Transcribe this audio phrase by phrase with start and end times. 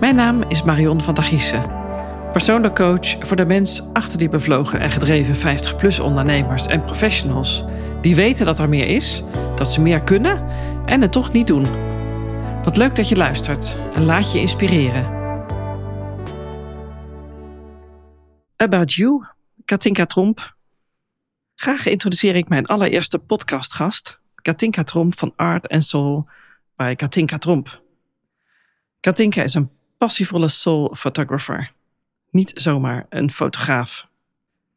[0.00, 1.70] Mijn naam is Marion van der Giessen.
[2.32, 7.64] Persoonlijk coach voor de mens achter die bevlogen en gedreven 50-plus ondernemers en professionals.
[8.00, 9.24] Die weten dat er meer is,
[9.54, 10.44] dat ze meer kunnen
[10.86, 11.66] en het toch niet doen.
[12.62, 15.14] Wat leuk dat je luistert en laat je inspireren.
[18.56, 19.24] About You,
[19.64, 20.56] Katinka Tromp.
[21.54, 26.28] Graag introduceer ik mijn allereerste podcastgast, Katinka Tromp van Art and Soul
[26.76, 27.82] bij Katinka Tromp.
[29.00, 31.72] Katinka is een passievolle soul photographer.
[32.30, 34.08] Niet zomaar een fotograaf.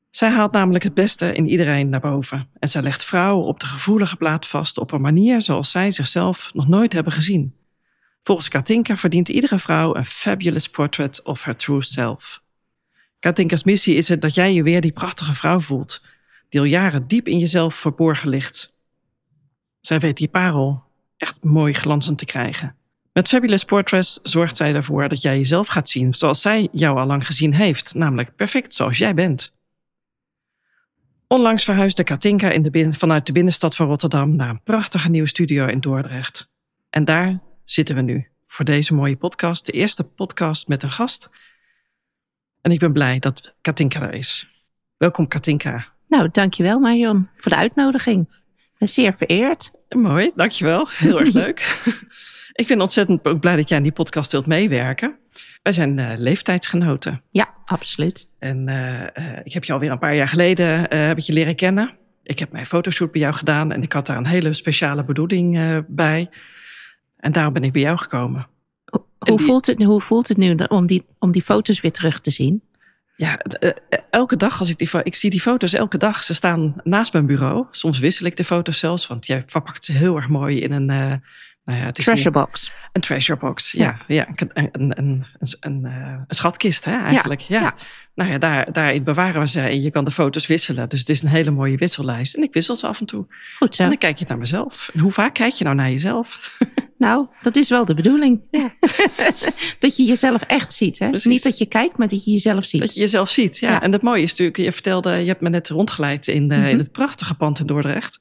[0.10, 3.66] Zij haalt namelijk het beste in iedereen naar boven en zij legt vrouwen op de
[3.66, 7.56] gevoelige plaat vast op een manier zoals zij zichzelf nog nooit hebben gezien.
[8.24, 12.44] Volgens Katinka verdient iedere vrouw een fabulous portrait of her true self.
[13.20, 16.06] Katinka's missie is het dat jij je weer die prachtige vrouw voelt,
[16.50, 18.78] die al jaren diep in jezelf verborgen ligt.
[19.80, 20.84] Zij weet die parel
[21.18, 22.76] echt mooi glanzend te krijgen.
[23.20, 27.06] Met Fabulous Portraits zorgt zij ervoor dat jij jezelf gaat zien zoals zij jou al
[27.06, 29.54] lang gezien heeft, namelijk perfect zoals jij bent.
[31.28, 35.66] Onlangs verhuisde Katinka in de vanuit de binnenstad van Rotterdam naar een prachtige nieuwe studio
[35.66, 36.52] in Dordrecht.
[36.90, 41.30] En daar zitten we nu voor deze mooie podcast, de eerste podcast met een gast.
[42.62, 44.48] En ik ben blij dat Katinka er is.
[44.98, 45.88] Welkom Katinka.
[46.08, 48.30] Nou, dankjewel Marion voor de uitnodiging.
[48.78, 49.72] Ben zeer vereerd.
[49.90, 50.88] Mooi, dankjewel.
[50.90, 51.78] Heel erg leuk.
[52.60, 55.16] Ik ben ontzettend ook blij dat jij aan die podcast wilt meewerken.
[55.64, 57.22] Wij zijn uh, leeftijdsgenoten.
[57.32, 58.30] Ja, absoluut.
[58.40, 59.08] En uh, uh,
[59.44, 61.98] ik heb je alweer een paar jaar geleden heb ik je leren kennen.
[62.24, 65.84] Ik heb mijn fotoshoot bij jou gedaan en ik had daar een hele speciale bedoeling
[65.88, 66.30] bij.
[67.18, 68.48] En daarom ben ik bij jou gekomen.
[68.86, 69.46] Hoe, die...
[69.46, 72.64] voelt, het, hoe voelt het nu om die, om die foto's weer terug te zien?
[73.16, 73.40] Ja,
[74.10, 76.24] elke dag als ik die ik zie die foto's elke dag.
[76.24, 77.66] Ze staan naast mijn bureau.
[77.72, 81.22] Soms wissel ik de foto's zelfs, want jij verpakt ze heel erg mooi in een
[81.64, 82.72] nou ja, het is treasure box.
[82.92, 83.98] Een treasure box, ja.
[84.08, 85.26] ja, Een, een, een, een,
[85.60, 87.42] een, eh, een schatkist hè, eigenlijk.
[87.42, 87.76] Ja, ja.
[88.16, 90.90] Nou ja, daar, daarin bewaren we ze en je kan de foto's wisselen.
[90.90, 92.36] Dus het is een hele mooie wissellijst.
[92.36, 93.26] En ik wissel ze af en toe.
[93.58, 93.84] Goed zo.
[93.84, 94.90] En dan kijk je naar mezelf.
[94.94, 96.38] En hoe vaak kijk je nou naar jezelf?
[96.98, 98.48] Nou, dat is wel de bedoeling.
[98.52, 98.72] Ja.
[99.80, 101.00] dat je jezelf echt ziet.
[101.00, 101.10] Hè?
[101.24, 102.80] Niet dat je kijkt, maar dat je jezelf ziet.
[102.80, 103.82] Dat je jezelf ziet, ja.
[103.82, 106.62] En het mooie is natuurlijk, je vertelde, je hebt me net rondgeleid in, de, in
[106.62, 106.78] mhm.
[106.78, 108.18] het prachtige pand in Dordrecht.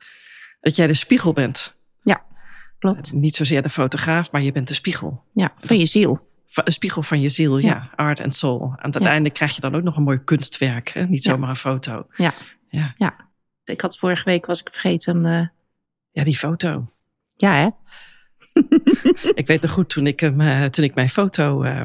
[0.60, 1.78] Dat jij de spiegel bent
[2.78, 3.12] klopt.
[3.12, 5.22] Niet zozeer de fotograaf, maar je bent de spiegel.
[5.32, 6.26] Ja, van je ziel.
[6.54, 7.90] Een spiegel van je ziel, ja.
[7.96, 8.72] Art and soul.
[8.76, 10.88] En uiteindelijk krijg je dan ook nog een mooi kunstwerk.
[10.88, 11.04] Hè?
[11.04, 12.06] Niet zomaar een foto.
[12.16, 12.32] Ja.
[12.68, 12.94] ja.
[12.96, 13.26] ja.
[13.64, 15.24] Ik had vorige week, was ik vergeten...
[15.24, 15.46] Uh...
[16.10, 16.84] Ja, die foto.
[17.36, 17.68] Ja, hè?
[19.40, 21.64] ik weet nog goed, toen ik, hem, uh, toen ik mijn foto...
[21.64, 21.82] Uh,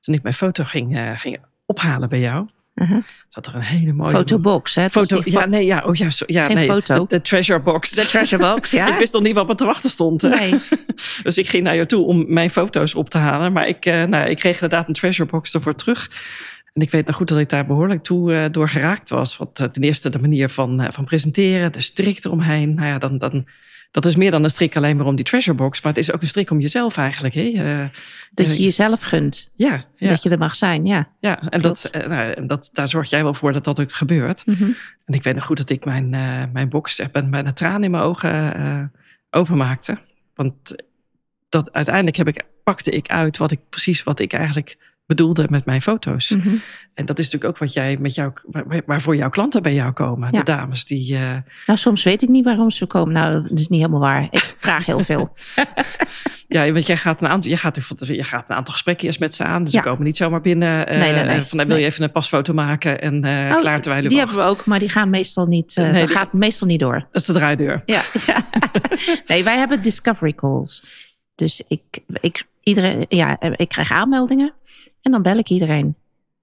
[0.00, 2.48] toen ik mijn foto ging, ging ophalen bij jou...
[2.74, 3.02] Uh-huh.
[3.28, 4.10] Zat er een hele mooie...
[4.10, 4.90] Fotobox, hè?
[4.90, 7.06] Foto, ja, nee, ja, oh ja, so, ja Geen nee, foto.
[7.06, 7.90] De, treasure box.
[7.90, 8.88] De treasure box, ja.
[8.92, 10.22] ik wist nog niet wat me te wachten stond.
[10.22, 10.60] Nee.
[11.22, 13.52] dus ik ging naar jou toe om mijn foto's op te halen.
[13.52, 16.10] Maar ik, uh, nou, ik kreeg inderdaad een treasure box ervoor terug.
[16.72, 19.36] En ik weet nog goed dat ik daar behoorlijk toe uh, door geraakt was.
[19.36, 22.74] Want uh, ten eerste de manier van, van presenteren, de strik eromheen.
[22.74, 23.18] Nou ja, dan...
[23.18, 23.46] dan
[23.92, 25.82] dat is meer dan een strik alleen maar om die treasure box.
[25.82, 27.34] Maar het is ook een strik om jezelf eigenlijk.
[27.34, 27.42] Hè?
[27.42, 27.88] Uh,
[28.32, 29.50] dat je jezelf gunt.
[29.56, 31.08] Ja, ja, Dat je er mag zijn, ja.
[31.20, 34.46] Ja, en, dat, uh, nou, dat, daar zorg jij wel voor dat dat ook gebeurt.
[34.46, 34.74] Mm -hmm.
[35.04, 36.08] En ik weet nog goed dat ik mijn,
[36.52, 38.90] mijn box heb en bijna tranen in mijn ogen
[39.30, 39.98] overmaakte.
[40.34, 40.82] Want
[41.48, 45.64] dat, uiteindelijk heb ik, pakte ik uit wat ik precies wat ik eigenlijk bedoelde met
[45.64, 46.30] mijn foto's.
[46.30, 46.60] Mm -hmm.
[46.94, 49.92] En dat is natuurlijk ook wat jij met jou, waar, waarvoor jouw klanten bij jou
[49.92, 50.28] komen.
[50.32, 50.38] Ja.
[50.38, 51.14] De dames die.
[51.14, 51.36] Uh...
[51.66, 53.12] Nou, soms weet ik niet waarom ze komen.
[53.12, 54.28] Nou, dat is niet helemaal waar.
[54.30, 55.34] Ik vraag heel veel.
[56.48, 59.34] ja, want jij gaat een aantal, jij gaat, je gaat een aantal gesprekken eerst met
[59.34, 59.64] ze aan.
[59.64, 59.82] Dus ja.
[59.82, 60.92] ze komen niet zomaar binnen.
[60.92, 61.44] Uh, nee, nee, nee.
[61.44, 64.30] Van, wil je even een pasfoto maken en uh, oh, klaar terwijl je Die wacht.
[64.30, 65.76] hebben we ook, maar die gaan meestal niet.
[65.76, 67.06] Uh, nee, dat gaat meestal niet door.
[67.10, 67.82] Dat is de draaideur.
[67.84, 68.02] Ja.
[68.26, 68.44] ja.
[69.26, 70.84] nee, wij hebben discovery calls.
[71.34, 71.82] Dus ik,
[72.20, 74.54] ik, iedereen, ja, ik krijg aanmeldingen.
[75.02, 75.96] En dan bel ik iedereen.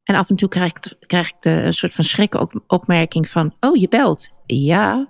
[0.04, 3.76] En af en toe krijg ik, krijg ik de een soort van schrikopmerking van: Oh,
[3.76, 4.34] je belt.
[4.46, 5.10] Ja.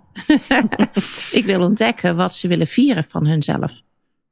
[1.32, 3.82] ik wil ontdekken wat ze willen vieren van hunzelf.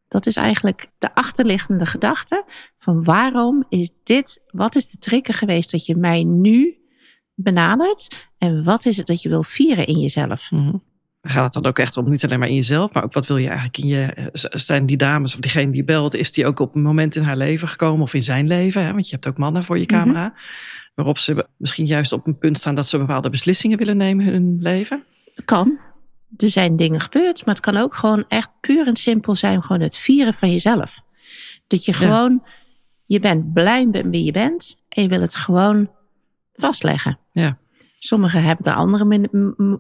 [0.08, 2.44] Dat is eigenlijk de achterliggende gedachte
[2.78, 6.78] van waarom is dit, wat is de trigger geweest dat je mij nu
[7.34, 10.52] benadert en wat is het dat je wil vieren in jezelf?
[10.52, 10.87] Mm-hmm
[11.22, 13.38] gaat het dan ook echt om niet alleen maar in jezelf, maar ook wat wil
[13.38, 14.06] je eigenlijk in je.
[14.06, 17.24] Eh, zijn die dames of diegene die belt, is die ook op een moment in
[17.24, 18.86] haar leven gekomen of in zijn leven?
[18.86, 18.92] Hè?
[18.92, 19.94] Want je hebt ook mannen voor je mhm.
[19.94, 20.34] camera.
[20.96, 24.32] Waarop ze misschien juist op een punt staan dat ze bepaalde beslissingen willen nemen in
[24.32, 25.04] hun leven?
[25.46, 25.80] Kan.
[26.38, 29.62] Er zijn dingen gebeurd, maar het kan ook gewoon echt puur en simpel zijn.
[29.62, 31.02] Gewoon het vieren van jezelf.
[31.68, 32.44] Dat je gewoon,
[33.06, 35.90] je bent blij met wie je bent en je wil het gewoon
[36.54, 37.20] vastleggen.
[37.32, 37.58] Ja.
[38.00, 39.30] Sommigen hebben er andere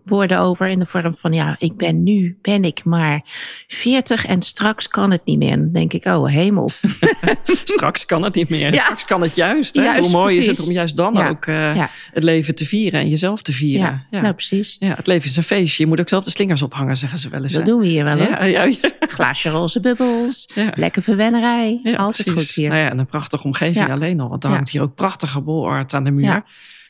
[0.03, 3.21] woorden over in de vorm van ja, ik ben nu, ben ik maar
[3.67, 5.51] 40 en straks kan het niet meer.
[5.51, 6.71] En dan denk ik, oh hemel.
[7.63, 8.73] Straks kan het niet meer.
[8.73, 8.81] Ja.
[8.83, 9.75] Straks kan het juist.
[9.75, 9.83] Hè?
[9.83, 11.29] Juist, Hoe mooi is het om juist dan Ja.
[11.29, 11.89] ook eh, Ja.
[12.13, 13.85] het leven te vieren en jezelf te vieren.
[13.87, 14.75] Ja, Ja, nou precies.
[14.79, 15.83] Ja, het leven is een feestje.
[15.83, 17.51] Je moet ook zelf de slingers ophangen, zeggen ze wel eens.
[17.53, 17.67] Dat hè?
[17.71, 18.75] doen we hier wel hoor.
[18.99, 21.79] Glaasje roze bubbels, lekker verwennerij.
[21.83, 22.33] Altijd precies.
[22.33, 22.69] goed hier.
[22.69, 24.29] Nou ja, en een prachtige omgeving alleen al.
[24.29, 26.43] Want er hangt hier ook prachtige bolart aan de muur.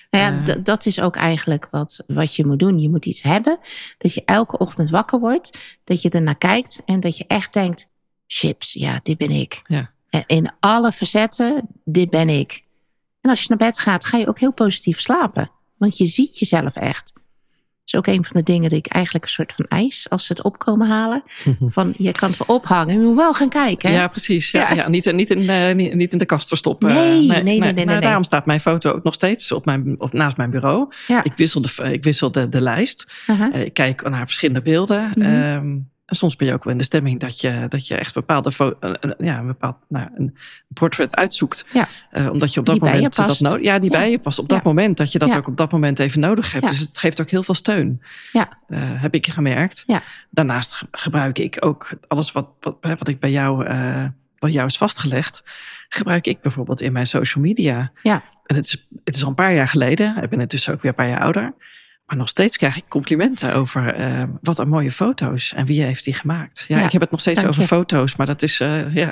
[0.09, 0.29] Ja.
[0.29, 2.79] Nou ja, dat is ook eigenlijk wat, wat je moet doen.
[2.79, 3.59] Je moet iets hebben
[3.97, 7.91] dat je elke ochtend wakker wordt, dat je ernaar kijkt en dat je echt denkt:
[8.27, 9.61] chips, ja, dit ben ik.
[9.67, 9.91] Ja.
[10.27, 12.63] In alle facetten, dit ben ik.
[13.21, 15.51] En als je naar bed gaat, ga je ook heel positief slapen.
[15.77, 17.13] Want je ziet jezelf echt.
[17.87, 20.25] Dat is ook een van de dingen die ik eigenlijk een soort van ijs, als
[20.25, 21.23] ze het opkomen halen.
[21.67, 23.89] Van je kan het wel ophangen, je moet wel gaan kijken.
[23.89, 23.95] hè?
[23.95, 24.51] Ja, precies.
[24.51, 24.75] Ja, Ja.
[24.75, 24.89] ja.
[24.89, 26.87] niet, niet, in, eh, niet, niet in de kast verstoppen.
[26.93, 29.65] Nee, Eh, nee, nee, nee, nee, Maar daarom staat mijn foto ook nog steeds op
[29.65, 30.87] mijn, op, naast mijn bureau.
[31.07, 31.23] Ja.
[31.23, 33.23] Ik wissel de, ik wissel de, de lijst.
[33.27, 35.11] Eh, ik kijk naar verschillende beelden.
[35.15, 35.21] Mhm.
[35.21, 35.75] Ehm,
[36.07, 38.51] en soms ben je ook wel in de stemming dat je, dat je echt bepaalde
[39.17, 40.37] ja, een bepaald nou, een
[40.73, 41.65] portret uitzoekt.
[41.71, 41.87] Ja.
[42.11, 43.97] Eh, omdat je op dat Die bij je moment dat nodig Ja, die Ja.
[43.97, 44.39] bij je past.
[44.39, 46.69] Op dat moment dat je dat ook op dat moment even nodig hebt.
[46.69, 48.01] Dus het geeft ook heel veel steun.
[48.31, 48.49] Ja.
[48.67, 49.85] Eh, heb ik gemerkt.
[50.29, 53.65] Daarnaast ge- gebruik ik ook alles wat, wat, wat ik bij jou,
[54.39, 55.43] wat jou is vastgelegd.
[55.89, 57.91] Gebruik ik bijvoorbeeld in mijn social media.
[58.03, 58.23] Ja.
[58.45, 60.23] En het is, het is al een paar jaar geleden.
[60.23, 61.53] Ik ben intussen ook weer een paar jaar ouder.
[62.07, 65.53] Maar nog steeds krijg ik complimenten over eh, wat een mooie foto's.
[65.53, 66.65] En wie heeft die gemaakt?
[66.67, 67.67] Ja, Ja, ik heb het nog steeds over je.
[67.67, 68.15] foto's.
[68.15, 69.11] Maar dat is eh, ja,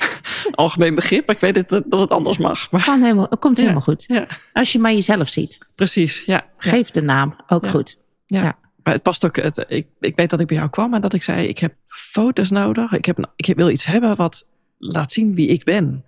[0.50, 1.30] algemeen begrip.
[1.30, 2.70] Ik weet het, dat het anders mag.
[2.70, 3.62] Maar Kan helemaal, het komt Ja.
[3.62, 4.04] helemaal goed.
[4.06, 5.58] ja, Als je maar jezelf ziet.
[5.74, 6.24] precies.
[6.24, 6.46] Ja.
[6.56, 8.02] Geef de naam ook goed.
[8.26, 8.42] Ja.
[8.42, 8.58] Ja.
[8.82, 9.36] Maar het past ook.
[9.36, 11.74] Het, ik, ik weet dat ik bij jou kwam en dat ik zei: Ik heb
[11.86, 12.92] foto's nodig.
[12.92, 16.04] Ik, heb, ik wil iets hebben wat laat zien wie ik ben.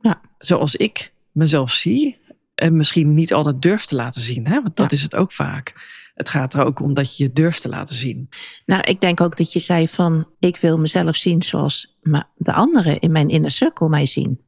[0.00, 0.20] Ja.
[0.38, 2.18] Zoals ik mezelf zie.
[2.54, 4.46] En misschien niet altijd durf te laten zien.
[4.46, 4.62] Hè?
[4.62, 4.96] Want dat Ja.
[4.96, 5.74] is het ook vaak.
[6.14, 8.28] Het gaat er ook om dat je je durft te laten zien.
[8.66, 11.98] Nou, ik denk ook dat je zei van, ik wil mezelf zien zoals
[12.36, 14.40] de anderen in mijn inner circle mij zien.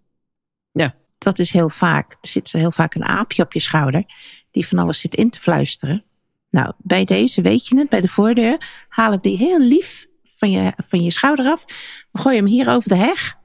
[0.72, 0.94] Ja.
[1.18, 4.04] Dat is heel vaak, er zit heel vaak een aapje op je schouder
[4.50, 6.04] die van alles zit in te fluisteren.
[6.50, 10.50] Nou, bij deze weet je het, bij de voordeur halen we die heel lief van
[10.50, 11.64] je, van je schouder af.
[12.12, 13.35] We gooien hem hier over de heg.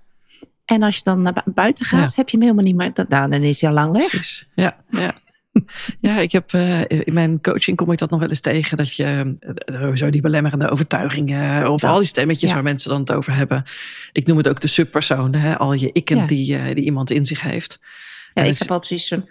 [0.71, 2.93] En als je dan naar bu- buiten gaat, heb je hem helemaal niet meer.
[2.93, 4.09] dan- Nou, dan is hij al lang weg.
[4.09, 4.47] Precies.
[4.55, 5.13] Ja, ja.
[5.99, 8.77] Ja, ik heb eh, in mijn coaching kom ik dat nog wel eens tegen.
[8.77, 11.71] Dat je eh, sowieso die belemmerende overtuigingen.
[11.71, 12.55] Of Dat, al die stemmetjes ja.
[12.55, 13.63] waar mensen dan het over hebben.
[14.11, 15.41] Ik noem het ook de subpersonen.
[15.41, 15.57] Hè?
[15.57, 16.25] Al je ikken Ja.
[16.25, 17.79] die, eh, die iemand in zich heeft.
[17.81, 17.87] Ja,
[18.33, 19.27] En ik dus- heb altijd zoiets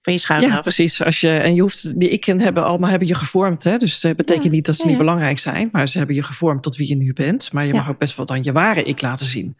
[0.00, 0.62] van, je schouder Ja, af.
[0.62, 1.02] precies.
[1.02, 3.64] Als je, en je hoeft, die ikken hebben allemaal hebben je gevormd.
[3.64, 3.76] Hè?
[3.78, 5.68] Dus het betekent Ja, niet dat ze ja, niet belangrijk zijn.
[5.72, 7.52] Maar ze hebben je gevormd tot wie je nu bent.
[7.52, 9.56] Maar je mag ook best wel dan je ware ik laten zien.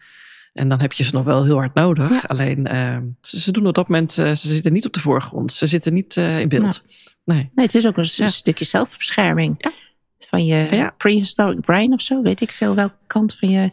[0.52, 2.10] En dan heb je ze nog wel heel hard nodig.
[2.10, 2.22] Ja.
[2.26, 5.52] Alleen eh, ze, ze doen op dat moment, eh, ze zitten niet op de voorgrond.
[5.52, 6.84] Ze zitten niet eh, in beeld.
[7.24, 7.50] Nee.
[7.54, 8.28] Nee, het is ook een Ja.
[8.28, 9.54] stukje zelfbescherming.
[9.58, 9.72] Ja.
[10.20, 12.22] Van je prehistoric brain of zo.
[12.22, 13.70] Weet ik veel welke kant van je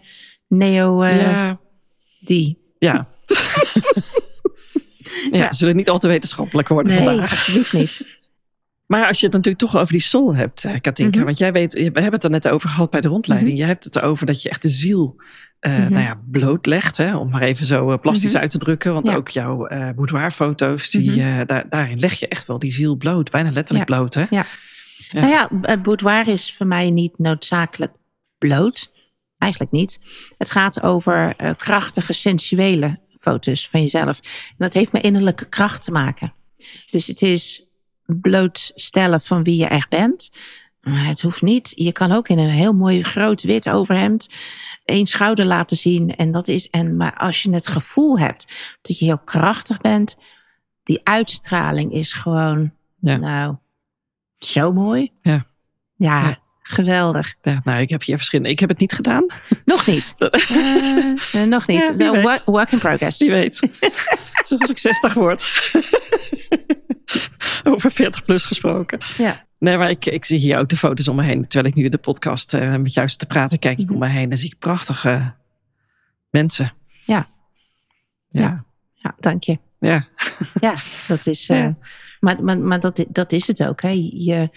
[0.48, 1.02] neo...
[1.02, 1.60] eh, ja,
[2.20, 2.58] Die.
[2.80, 3.08] ja.
[5.32, 5.54] ja, Ja.
[5.54, 7.32] zullen niet al te wetenschappelijk worden Nee, vandaag.
[7.32, 8.19] alsjeblieft niet.
[8.90, 11.18] Maar als je het natuurlijk toch over die soul hebt, eh, Katinka.
[11.18, 11.26] Mhm.
[11.26, 13.58] Want jij weet, we hebben het er net over gehad bij de rondleiding.
[13.58, 15.22] Je hebt het erover dat je echt de ziel
[15.60, 15.92] Mhm.
[15.92, 16.98] nou ja, blootlegt.
[16.98, 18.42] Hè, om maar even zo eh, plastisch Mhm.
[18.42, 18.94] uit te drukken.
[18.94, 19.16] Want Ja.
[19.16, 21.46] ook jouw eh boudoirfoto's, die, Mhm.
[21.46, 23.32] daar, daarin leg je echt wel die ziel bloot.
[23.32, 23.96] Bijna letterlijk Ja.
[23.96, 24.14] bloot.
[24.14, 24.26] Hè?
[24.30, 24.46] Ja.
[25.12, 27.92] Nou ja, het boudoir is voor mij niet noodzakelijk
[28.38, 28.92] bloot.
[29.38, 30.00] Eigenlijk niet.
[30.38, 34.20] Het gaat over krachtige, sensuele foto's van jezelf.
[34.50, 36.34] En dat heeft met innerlijke kracht te maken.
[36.92, 37.69] Dus het is
[38.22, 40.32] blootstellen van wie je echt bent.
[40.82, 41.72] Maar het hoeft niet.
[41.76, 44.30] Je kan ook in een heel mooi groot wit overhemd
[44.86, 46.16] één schouder laten zien.
[46.16, 46.70] En dat is.
[46.70, 50.18] En maar als je het gevoel hebt dat je heel krachtig bent,
[50.84, 52.72] die uitstraling is gewoon.
[53.00, 53.18] Ja.
[53.18, 53.56] Nou,
[54.38, 55.12] zo mooi.
[55.22, 55.46] Ja.
[55.96, 56.40] Ja, Ja.
[56.62, 57.36] geweldig.
[57.42, 58.52] Ja, nou, ik heb hier verschillende.
[58.52, 59.26] Ik heb het niet gedaan.
[59.66, 60.16] Nog niet.
[60.20, 61.94] Eh, eh, nog niet.
[61.98, 63.20] Ja, work, work in progress.
[63.20, 63.60] Wie weet.
[64.48, 65.46] Zoals ik 60 word.
[67.64, 69.00] over 40 plus gesproken.
[69.18, 69.48] Ja.
[69.60, 71.48] Nee, maar ik, ik zie hier ook de foto's om me heen.
[71.48, 73.94] Terwijl ik nu de podcast eh, met jou te praten, kijk ik Mhm.
[73.94, 74.30] om me heen.
[74.30, 75.34] Dan zie ik prachtige
[76.30, 76.74] mensen.
[77.06, 77.26] Ja.
[78.30, 78.42] Ja.
[78.42, 78.64] Ja.
[78.94, 79.60] Ja, dank je.
[79.80, 80.08] Ja.
[80.62, 80.76] Ja,
[81.08, 81.50] dat is.
[81.50, 81.76] eh, Ja.
[82.20, 83.82] Maar, maar, maar dat, dat is het ook.
[83.82, 83.90] Hè.
[84.12, 84.50] Je,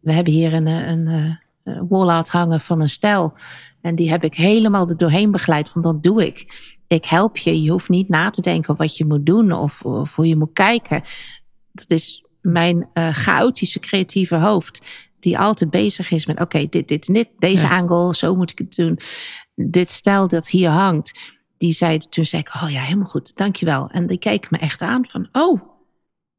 [0.00, 1.06] we hebben hier een, eh, een,
[1.64, 3.36] eh, wall-out hangen van een stijl.
[3.80, 6.66] En die heb ik helemaal er doorheen begeleid, want dat doe ik.
[6.86, 7.62] Ik help je.
[7.62, 10.52] Je hoeft niet na te denken wat je moet doen of, of hoe je moet
[10.52, 11.02] kijken.
[11.78, 15.06] Dat is mijn eh, chaotische creatieve hoofd.
[15.20, 17.76] Die altijd bezig is met: oké, dit, dit, dit, deze Ja.
[17.78, 18.98] angle, zo moet ik het doen.
[19.54, 21.36] Dit stijl dat hier hangt.
[21.56, 23.90] Die zei, toen zei ik: Oh ja, helemaal goed, dankjewel.
[23.90, 25.62] En die keek me echt aan van: Oh,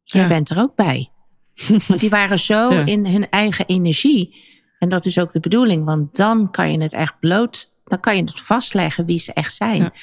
[0.04, 0.28] jij Ja.
[0.28, 1.10] bent er ook bij.
[1.88, 2.86] Want die waren zo Ja.
[2.86, 4.48] in hun eigen energie.
[4.80, 8.16] En dat is ook de bedoeling, want dan kan je het echt bloot, dan kan
[8.16, 9.82] je het vastleggen wie ze echt zijn.
[9.82, 9.94] Ja.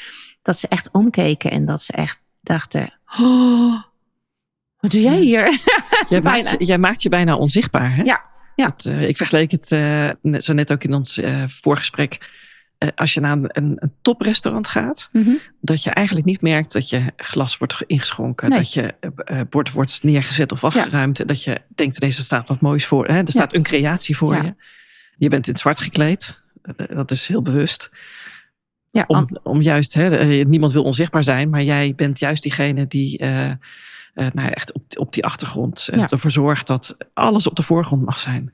[0.43, 3.83] Dat ze echt omkeken en dat ze echt dachten: oh,
[4.87, 5.59] wat doe jij hier?
[6.09, 7.95] Jij, maakt, jij maakt je bijna onzichtbaar.
[7.97, 8.03] Hè?
[8.03, 8.25] Ja,
[8.55, 8.67] ja.
[8.67, 12.31] Het, eh, ik vergeleek het eh, net- zo net ook in ons eh, voorgesprek.
[12.95, 15.31] Als je naar een, een, toprestaurant gaat, Mhm.
[15.61, 18.59] dat je eigenlijk niet merkt dat je glas wordt ge- ingeschonken, Nee.
[18.59, 18.95] dat je
[19.51, 23.19] bord wordt neergezet of afgeruimd, en dat je denkt deze staat wat moois voor, hè?
[23.19, 24.55] er staat een creatie voor je.
[25.17, 26.41] Je bent in het zwart gekleed,
[26.95, 27.91] dat is heel bewust.
[28.89, 29.05] ja,
[29.43, 30.09] Om, juist, hè,
[30.45, 33.19] niemand wil onzichtbaar zijn, maar jij bent juist diegene die
[34.17, 36.07] nou, echt op, op die achtergrond eh, Ja.
[36.11, 38.53] ervoor zorgt dat alles op de voorgrond mag zijn.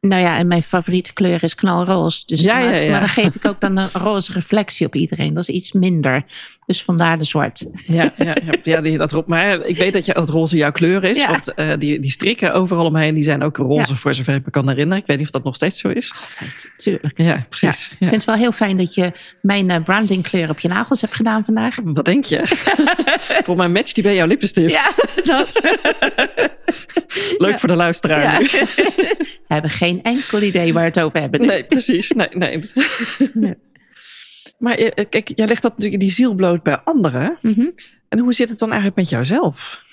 [0.00, 2.22] Nou ja, en mijn favoriete kleur is knalroze.
[2.26, 2.90] Dus, Ja, maar, ja, ja.
[2.90, 5.34] maar dan geef ik ook dan een roze reflectie op iedereen.
[5.34, 6.24] Dat is iets minder.
[6.66, 7.66] Dus vandaar de zwart.
[7.86, 10.72] Ja, ja, ja, ja die, dat, ro- maar ik weet dat, je, dat roze jouw
[10.72, 11.26] kleur is.
[11.26, 14.50] Want eh, die, die strikken overal omheen die zijn ook roze, voor zover ik me
[14.50, 14.98] kan herinneren.
[15.00, 16.12] Ik weet niet of dat nog steeds zo is.
[16.28, 17.18] Altijd, tuurlijk.
[17.18, 17.88] Ja, precies.
[17.90, 19.12] Ik vind het wel heel fijn dat je
[19.42, 21.76] mijn eh, brandingkleur op je nagels hebt gedaan vandaag.
[21.84, 22.40] Wat denk je?
[23.44, 24.74] Voor mij matcht die bij jouw lippenstift.
[24.74, 24.90] Ja,
[25.24, 25.60] dat.
[27.38, 27.58] Leuk Ja.
[27.58, 28.22] voor de luisteraar.
[28.22, 28.38] Ja.
[29.48, 31.46] We hebben geen enkel idee waar we het over hebben.
[31.46, 32.10] Nee, precies.
[32.10, 32.60] Nee, nee.
[33.32, 33.54] Nee.
[34.58, 37.36] Maar eh, kijk, jij legt dat natuurlijk die ziel bloot bij anderen.
[37.40, 37.70] Mhm.
[38.08, 39.86] En hoe zit het dan eigenlijk met jouzelf?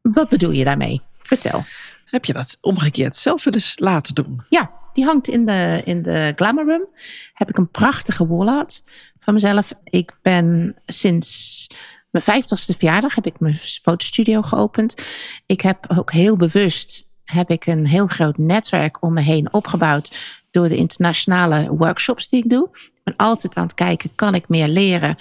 [0.00, 1.00] Wat bedoel je daarmee?
[1.22, 1.64] Vertel.
[2.04, 4.40] Heb je dat omgekeerd zelf wel eens laten doen?
[4.48, 6.86] Ja, die hangt in de, in de Glamour Room.
[7.32, 8.82] Heb ik een prachtige wallet
[9.20, 9.72] van mezelf.
[9.84, 11.66] Ik ben sinds
[12.10, 15.06] mijn vijftigste verjaardag heb ik mijn fotostudio geopend.
[15.46, 20.16] Ik heb ook heel bewust heb ik een heel groot netwerk om me heen opgebouwd
[20.50, 22.68] door de internationale workshops die ik doe.
[22.72, 25.16] Ik ben altijd aan het kijken, kan ik meer leren?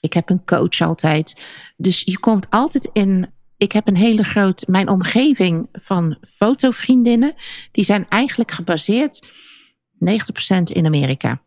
[0.00, 1.46] Ik heb een coach altijd.
[1.76, 3.26] Dus je komt altijd in.
[3.56, 4.66] Ik heb een hele groot.
[4.66, 7.34] Mijn omgeving van fotovriendinnen.
[7.72, 11.40] die zijn eigenlijk gebaseerd 90% in Amerika.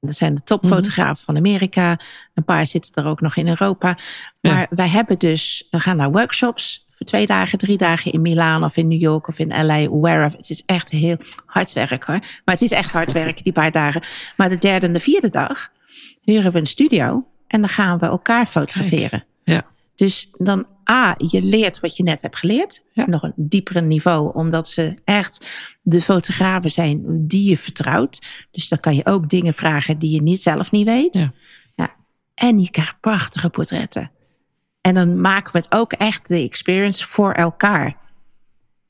[0.00, 1.98] Dat zijn de topfotografen van Amerika.
[2.34, 3.96] Een paar zitten er ook nog in Europa.
[4.40, 4.66] Maar Ja.
[4.70, 5.66] wij hebben dus.
[5.70, 6.86] We gaan naar workshops.
[6.90, 10.38] Voor twee dagen, drie dagen in Milaan of in New York of in LA, wherever.
[10.38, 11.16] Het is echt heel
[11.46, 12.18] hard werk hoor.
[12.18, 14.00] Maar het is echt hard werken, die paar dagen.
[14.36, 15.68] Maar de derde en de vierde dag
[16.22, 17.26] huren we een studio.
[17.46, 19.24] En dan gaan we elkaar fotograferen.
[19.44, 19.62] Ja.
[19.94, 22.84] Dus dan A, je leert wat je net hebt geleerd.
[22.92, 23.06] Ja.
[23.06, 25.48] Nog een diepere niveau, omdat ze echt
[25.82, 28.26] de fotografen zijn die je vertrouwt.
[28.50, 31.18] Dus dan kan je ook dingen vragen die je niet, zelf niet weet.
[31.18, 31.32] Ja.
[31.74, 31.88] Ja.
[32.34, 34.10] En je krijgt prachtige portretten.
[34.80, 37.96] En dan maken we het ook echt de experience voor elkaar.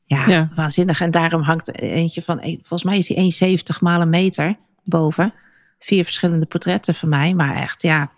[0.04, 0.50] Ja, Ja.
[0.54, 1.00] waanzinnig.
[1.00, 5.32] En daarom hangt eentje van, eh, volgens mij is die 1,70 maal een meter boven.
[5.82, 7.34] Vier verschillende portretten van mij.
[7.34, 8.12] Maar echt, ja,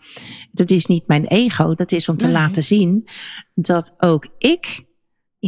[0.52, 1.74] dat is niet mijn ego.
[1.74, 2.34] Dat is om te Nee.
[2.34, 3.08] laten zien
[3.54, 4.84] dat ook ik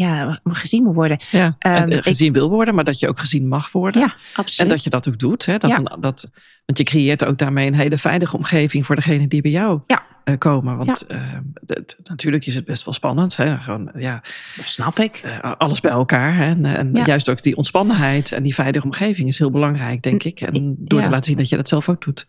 [0.00, 1.16] ja, gezien moet worden.
[1.30, 1.56] Ja.
[1.58, 4.00] en, Ehm, eh, ik- gezien wil worden, maar dat je ook gezien mag worden.
[4.00, 4.70] Ja, En absoluut.
[4.70, 5.46] dat je dat ook doet.
[5.46, 5.56] Hè?
[5.58, 5.76] Dat Ja.
[5.78, 6.28] een- dat,
[6.66, 10.02] want je creëert ook daarmee een hele veilige omgeving voor degene die bij jou Ja.
[10.24, 10.76] eh, komen.
[10.76, 11.20] Want eh,
[11.64, 13.36] het- natuurlijk is het best wel spannend.
[13.36, 13.58] Hè?
[13.58, 14.14] Gewoon, ja,
[14.56, 15.16] Dat snap ik.
[15.16, 16.34] eh, alles bij elkaar.
[16.36, 16.44] Hè?
[16.44, 17.04] En, en Ja.
[17.04, 20.40] juist ook die ontspannenheid en die veilige omgeving is heel belangrijk, denk ik.
[20.40, 21.10] En door te ja.
[21.10, 22.26] laten zien dat je dat zelf ook doet.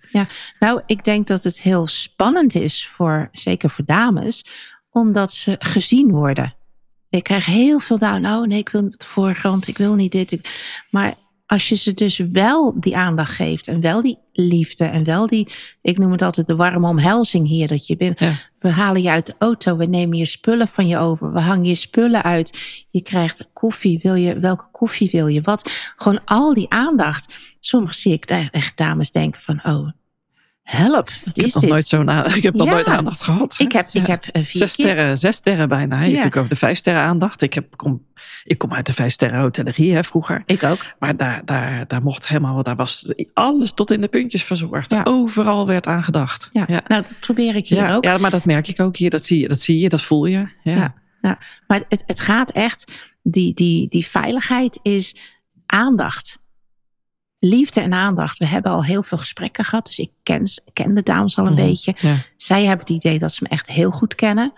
[0.59, 4.45] Nou, ik denk dat het heel spannend is voor, zeker voor dames,
[4.89, 6.54] omdat ze gezien worden.
[7.15, 8.25] Ik krijg heel veel down.
[8.25, 10.39] Oh nee, ik wil de voorgrond, ik wil niet dit.
[10.89, 11.13] Maar
[11.45, 15.47] als je ze dus wel die aandacht geeft en wel die liefde en wel die,
[15.81, 18.33] ik noem het altijd de warme omhelzing hier, dat je binnen, Ja.
[18.59, 21.65] we halen je uit de auto, we nemen je spullen van je over, we hangen
[21.65, 26.53] je spullen uit, je krijgt koffie, wil je, welke koffie wil je, wat, gewoon al
[26.53, 27.35] die aandacht.
[27.59, 29.89] Soms zie ik echt dames denken van, oh,
[30.65, 31.71] help, wat Ik heb is nog dit?
[31.71, 33.55] nooit zo'n a- ik heb nog nooit aandacht gehad.
[33.57, 34.11] Ik heb, ik Ja.
[34.13, 36.01] heb eh, vier Zes sterren, zes sterren bijna.
[36.01, 36.15] Je Ja.
[36.15, 37.41] hebt ook over de vijf sterren aandacht.
[37.41, 38.05] Ik, heb, kom,
[38.43, 40.43] ik kom uit de vijf sterren hotellerie hè, vroeger.
[40.45, 40.95] Ik ook.
[40.99, 44.95] Maar daar, daar, daar mocht helemaal, daar was alles tot in de puntjes verzorgd.
[45.05, 46.49] Overal werd aan gedacht.
[46.51, 46.65] Ja.
[46.67, 48.03] Nou, dat probeer ik hier ook.
[48.03, 49.09] ja, maar dat merk ik ook hier.
[49.09, 50.47] Dat zie je, dat, zie je, dat voel je.
[50.63, 50.93] Ja.
[51.21, 51.37] Ja.
[51.67, 55.15] Maar het, het gaat echt, die, die, die veiligheid is
[55.65, 56.39] aandacht.
[57.49, 58.37] Liefde en aandacht.
[58.37, 59.85] We hebben al heel veel gesprekken gehad.
[59.85, 61.65] Dus ik ken, ken de dames al een Mhm.
[61.65, 61.93] beetje.
[61.97, 62.15] Ja.
[62.37, 64.53] Zij hebben het idee dat ze me echt heel goed kennen.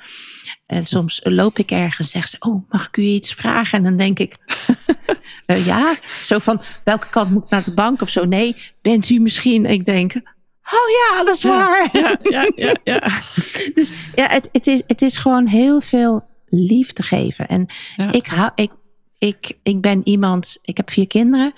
[0.66, 3.78] En soms loop ik ergens en zeggen ze: Oh, mag ik u iets vragen?
[3.78, 4.36] En dan denk ik:
[5.46, 8.26] "Eh, Ja, zo van welke kant moet ik naar de bank of zo?
[8.26, 9.66] Nee, bent u misschien?
[9.66, 11.90] Ik denk: Oh ja, dat is waar.
[11.92, 13.00] Ja, ja, ja, ja.
[13.74, 17.48] Dus ja, het, het, is, het is gewoon heel veel liefde geven.
[17.48, 17.66] En
[17.96, 18.12] Ja.
[18.12, 18.72] ik, hou, ik,
[19.18, 21.54] ik, ik ben iemand, ik heb vier kinderen,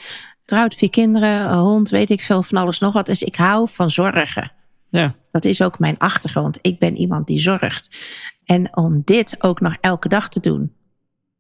[0.50, 3.06] trouwd vier kinderen, een hond, weet ik veel van alles nog wat.
[3.06, 4.51] Dus ik hou van zorgen.
[4.89, 5.15] ja.
[5.32, 6.60] Dat is ook mijn achtergrond.
[6.62, 7.98] Ik ben iemand die zorgt.
[8.46, 10.72] En om dit ook nog elke dag te doen.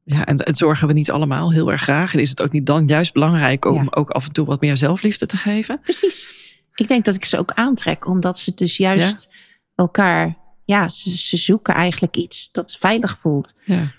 [0.03, 2.13] Ja, en, en zorgen we niet allemaal heel erg graag.
[2.13, 3.87] En is het ook niet dan juist belangrijk om Ja.
[3.89, 5.79] ook af en toe wat meer zelfliefde te geven?
[5.81, 6.29] Precies.
[6.75, 9.33] Ik denk dat ik ze ook aantrek, omdat ze dus juist
[9.75, 13.61] elkaar, ja, ze, ze zoeken eigenlijk iets dat veilig voelt.
[13.65, 13.91] Ja.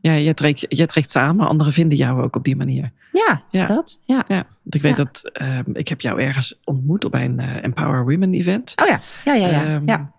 [0.00, 2.92] Ja, jij trekt, jij trekt samen, anderen vinden jou ook op die manier.
[3.12, 3.66] Ja, Ja.
[3.66, 4.00] dat.
[4.04, 4.24] Ja.
[4.28, 5.04] Ja, want ik weet Ja.
[5.04, 8.72] dat ehm, ik heb jou ergens ontmoet op een eh, Empower Women event.
[8.82, 9.64] Oh ja, ja, ja, ja.
[9.64, 10.12] Ehm, ja.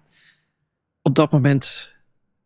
[1.01, 1.89] Op dat moment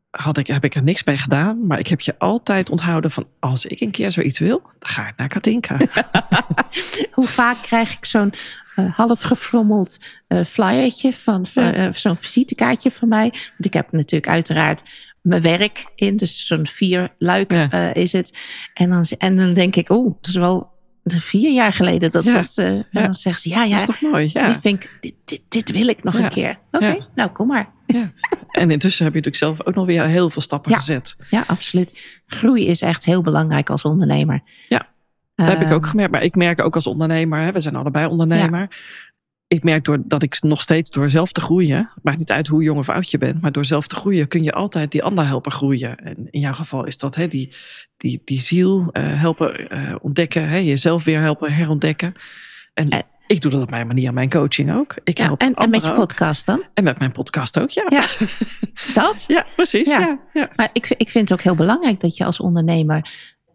[0.10, 3.28] had ik, heb ik er niks bij gedaan, maar ik heb je altijd onthouden van
[3.40, 5.78] als ik een keer zoiets wil, dan ga ik naar Katinka.
[7.12, 8.34] Hoe vaak krijg ik zo'n
[8.76, 11.46] eh, half gefrommeld eh, flyertje van,
[11.92, 13.30] zo'n visitekaartje van mij.
[13.30, 17.70] Want ik heb natuurlijk uiteraard mijn werk in, dus zo'n vier luik Ja.
[17.72, 18.38] eh, is het.
[18.74, 22.34] En dan, en dan denk ik, oeh, dat is wel vier jaar geleden dat Ja.
[22.34, 22.58] dat.
[22.58, 24.30] eh, En dan zegt ze, ja, Dat ja, is toch mooi?
[24.34, 24.46] Ja.
[24.46, 26.60] die vind ik, dit, dit, dit wil ik nog een keer.
[26.72, 27.70] Oké, nou kom maar.
[27.88, 28.12] ja.
[28.52, 31.16] En intussen heb je natuurlijk zelf ook nog weer heel veel stappen gezet.
[31.30, 32.22] Ja, absoluut.
[32.28, 34.42] Groei is echt heel belangrijk als ondernemer.
[34.70, 34.88] Ja,
[35.36, 36.12] Dat heb ik ook Ehm, gemerkt.
[36.12, 38.68] Maar ik merk ook als ondernemer, hè, we zijn allebei ondernemer.
[39.48, 42.64] Ik merk door, dat ik nog steeds door zelf te groeien, maakt niet uit hoe
[42.64, 45.26] jong of oud je bent, maar door zelf te groeien kun je altijd die ander
[45.26, 45.98] helpen groeien.
[45.98, 47.54] En in jouw geval is dat hè, die,
[47.98, 52.14] die, die ziel eh, helpen eh, ontdekken, hè, jezelf weer helpen herontdekken.
[52.74, 54.96] En En- ik doe dat op mijn manier, mijn coaching ook.
[55.04, 55.96] Ik Ja, help en, en met je ook.
[55.96, 56.64] podcast dan?
[56.74, 57.86] En met mijn podcast ook, ja.
[57.90, 58.06] Ja.
[59.02, 59.26] Dat?
[59.28, 59.88] Ja, precies.
[59.88, 60.00] Ja.
[60.00, 60.20] Ja.
[60.34, 63.10] Ja, Maar ik, vind- ik vind het ook heel belangrijk dat je als ondernemer,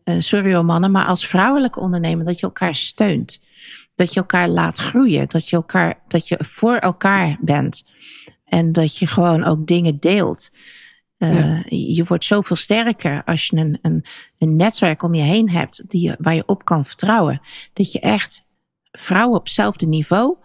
[0.05, 3.45] eh, sorry hoor mannen, maar als vrouwelijke ondernemer, dat je elkaar steunt.
[3.95, 5.29] Dat je elkaar laat groeien.
[5.29, 7.89] Dat je, elkaar, dat je voor elkaar bent.
[8.45, 10.57] En dat je gewoon ook dingen deelt.
[11.17, 11.63] Eh, Ja.
[11.69, 14.05] Je wordt zoveel sterker als je een, een,
[14.39, 17.41] een netwerk om je heen hebt die je, waar je op kan vertrouwen.
[17.73, 18.49] Dat je echt
[18.91, 20.37] vrouwen op hetzelfde niveau,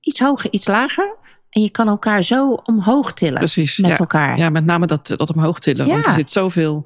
[0.00, 1.16] iets hoger, iets lager.
[1.50, 3.78] En je kan elkaar zo omhoog tillen precies.
[3.78, 3.96] met ja.
[3.96, 4.38] elkaar.
[4.38, 5.86] Ja, met name dat, dat omhoog tillen.
[5.86, 6.84] Want er zit zoveel,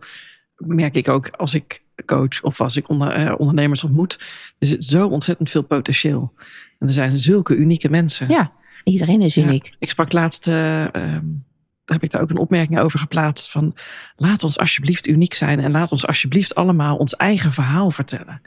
[0.56, 4.14] merk ik ook als ik coach of als ik onder, eh, ondernemers ontmoet.
[4.58, 6.32] Er zit zo ontzettend veel potentieel.
[6.78, 8.28] En er zijn zulke unieke mensen.
[8.28, 8.52] Ja,
[8.84, 9.42] iedereen is Ja.
[9.42, 9.74] uniek.
[9.78, 10.92] Ik sprak laatst, eh, ehm,
[11.84, 13.50] daar heb ik daar ook een opmerking over geplaatst.
[13.50, 13.74] Van
[14.16, 15.60] laat ons alsjeblieft uniek zijn.
[15.60, 18.40] En laat ons alsjeblieft allemaal ons eigen verhaal vertellen.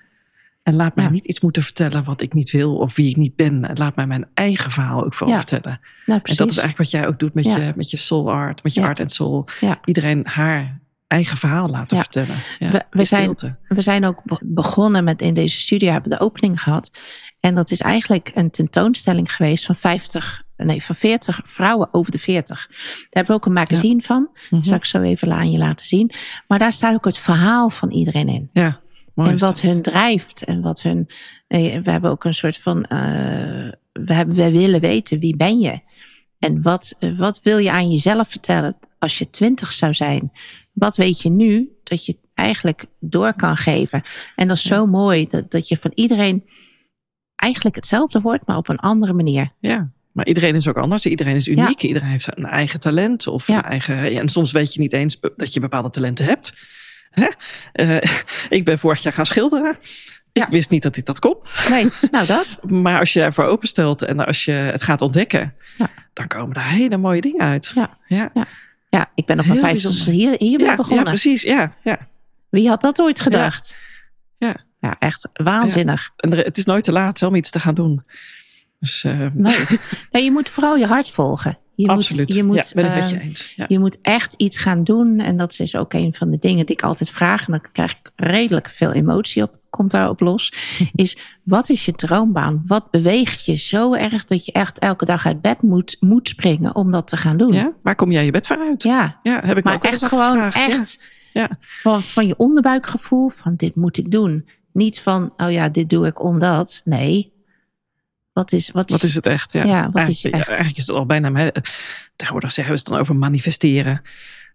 [0.63, 1.11] En laat mij Ja.
[1.11, 3.65] niet iets moeten vertellen wat ik niet wil of wie ik niet ben.
[3.69, 5.41] En laat mij mijn eigen verhaal ook vooral Ja.
[5.41, 5.79] vertellen.
[6.05, 7.57] Nou, En dat is eigenlijk wat jij ook doet met, Ja.
[7.57, 9.45] je, met je soul art, met je art en soul.
[9.85, 12.03] Iedereen haar eigen verhaal laten Ja.
[12.03, 12.35] vertellen.
[12.59, 13.35] Ja, We- we zijn-.
[13.67, 16.91] We zijn ook be- begonnen met in deze studio, hebben we de opening gehad.
[17.39, 22.17] En dat is eigenlijk een tentoonstelling geweest van 50, nee, van 40 vrouwen over de
[22.19, 22.67] 40.
[22.67, 24.29] Daar hebben we ook een magazine van.
[24.49, 24.61] Mhm.
[24.63, 26.11] Zal ik zo even aan je laten zien.
[26.47, 28.49] Maar daar staat ook het verhaal van iedereen in.
[28.53, 28.79] Ja,
[29.15, 29.29] mooi.
[29.29, 31.07] en wat hun drijft en wat hun.
[31.47, 32.83] eh, We hebben ook een soort van.
[32.85, 32.99] eh,
[33.93, 35.79] we, hebben, we willen weten wie ben je
[36.39, 40.31] en wat, wat wil je aan jezelf vertellen als je twintig zou zijn?
[40.73, 44.01] Wat weet je nu dat je eigenlijk door kan geven?
[44.35, 46.49] En dat is zo mooi dat, dat je van iedereen
[47.35, 49.51] eigenlijk hetzelfde hoort, maar op een andere manier.
[49.59, 51.05] Ja, maar iedereen is ook anders.
[51.05, 51.81] Iedereen is uniek.
[51.83, 53.27] Iedereen heeft een eigen talent.
[53.27, 53.57] Of Ja.
[53.57, 56.53] een eigen, ja, en soms weet je niet eens dat je bepaalde talenten hebt.
[57.09, 57.27] Hè?
[57.71, 58.01] Eh,
[58.57, 59.77] ik ben vorig jaar gaan schilderen.
[60.33, 61.37] Ik wist niet dat ik dat kon.
[61.69, 62.59] Nee, nou dat.
[62.67, 65.53] Maar als je ervoor openstelt en als je het gaat ontdekken,
[66.13, 67.71] dan komen er hele mooie dingen uit.
[67.75, 67.97] Ja.
[68.07, 68.31] ja.
[68.89, 71.03] Ja, ik ben op mijn vijftigste hier, hiermee Ja, ja, begonnen.
[71.05, 71.41] precies.
[71.41, 72.07] Ja, ja.
[72.49, 73.75] Wie had dat ooit gedacht?
[74.37, 74.55] Ja.
[74.79, 76.09] Ja, echt waanzinnig.
[76.17, 78.03] En er- het is nooit te laat hè, om iets te gaan doen.
[78.79, 79.57] Dus eh, Nee.
[80.11, 81.57] nee, je moet vooral je hart volgen.
[81.75, 82.27] Je absoluut.
[82.27, 83.55] Moet, je moet, ben ik met eh, je eens.
[83.67, 85.19] Je moet echt iets gaan doen.
[85.19, 87.45] En dat is ook een van de dingen die ik altijd vraag.
[87.45, 89.58] En dan krijg ik redelijk veel emotie op.
[89.79, 90.53] Komt daarop los.
[90.95, 92.63] Is wat is je droombaan?
[92.67, 96.75] Wat beweegt je zo erg dat je echt elke dag uit bed moet, moet springen
[96.75, 97.53] om dat te gaan doen?
[97.53, 98.83] ja, waar kom jij je bed voor uit?
[98.83, 100.99] Ja, Ja, heb ik maar ook echt gewoon echt
[101.33, 101.49] Ja.
[101.59, 104.49] Van, van je onderbuikgevoel van dit moet ik doen.
[104.73, 106.81] Niet van, oh ja, dit doe ik omdat.
[106.85, 107.33] Nee.
[108.33, 109.53] Wat is, wat Wat is het echt?
[109.53, 110.47] Ja, Ja, wat is eigenlijk, echt?
[110.47, 111.51] eigenlijk is het al bijna.
[112.15, 114.01] Tegenwoordig zeggen we het dan over manifesteren.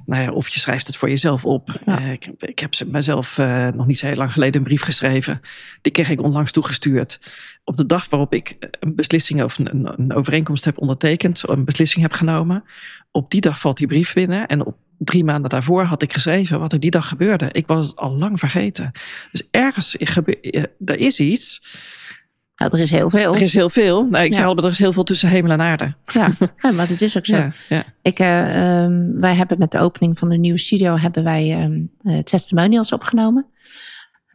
[0.07, 1.81] Nou ja, of je schrijft het voor jezelf op.
[1.87, 1.99] Ja.
[1.99, 4.83] Eh, ik, ik heb ze mezelf eh, nog niet zo heel lang geleden een brief
[4.83, 5.41] geschreven.
[5.83, 7.21] Die kreeg ik onlangs toegestuurd.
[7.65, 12.03] Op de dag waarop ik een beslissing of een, een overeenkomst heb ondertekend, een beslissing
[12.03, 12.65] heb genomen.
[13.11, 14.47] Op die dag valt die brief binnen.
[14.47, 17.49] En op drie maanden daarvoor had ik geschreven wat er die dag gebeurde.
[17.53, 18.91] Ik was het al lang vergeten.
[19.31, 21.63] Dus ergens eh, er is iets.
[22.57, 23.35] Nou, er is heel veel.
[23.35, 24.05] Er is heel veel.
[24.09, 24.37] Nou, ik Ja.
[24.37, 25.95] zei al, er is heel veel tussen hemel en aarde.
[26.13, 26.29] Ja,
[26.63, 27.37] ja, maar het is ook zo.
[27.37, 27.85] Ja, ja.
[28.03, 31.81] Ik, eh, ehm, wij hebben met de opening van de nieuwe studio hebben wij ehm,
[32.01, 33.47] eh, testimonials opgenomen.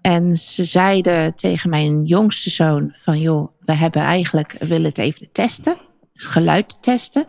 [0.02, 4.98] En ze zeiden tegen mijn jongste zoon van joh, we hebben eigenlijk we willen het
[4.98, 5.76] even testen,
[6.14, 7.26] geluid testen.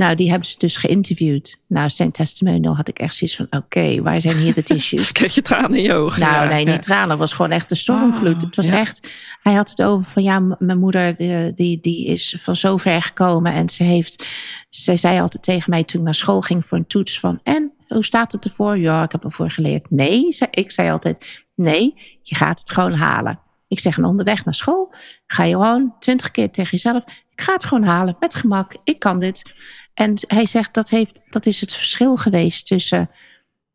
[0.00, 1.64] Nou, die hebben ze dus geïnterviewd.
[1.66, 5.12] Nou, zijn testimonial had ik echt zoiets van: oké, waar zijn hier de tissues?
[5.18, 6.20] Kreeg je tranen in je ogen?
[6.20, 6.72] Nou, Ja, nee, ja.
[6.72, 7.10] niet tranen.
[7.10, 8.34] Het was gewoon echt de stormvloed.
[8.34, 8.78] Oh, het was ja.
[8.78, 9.08] echt.
[9.42, 13.02] Hij had het over van ja, mijn moeder eh, die, die is van zo ver
[13.02, 14.26] gekomen en ze heeft.
[14.68, 17.72] Zij zei altijd tegen mij toen ik naar school ging voor een toets van en
[17.88, 18.78] hoe staat het ervoor?
[18.78, 19.90] Ja, ik heb ervoor geleerd.
[19.90, 23.40] Nee, zei, ik zei altijd nee, je gaat het gewoon halen.
[23.68, 24.92] Ik zeg en onderweg naar school
[25.26, 27.04] ga je gewoon twintig keer tegen jezelf.
[27.40, 28.76] Ik ga het gewoon halen met gemak.
[28.84, 29.52] Ik kan dit.
[30.00, 33.10] En hij zegt dat heeft dat is het verschil geweest tussen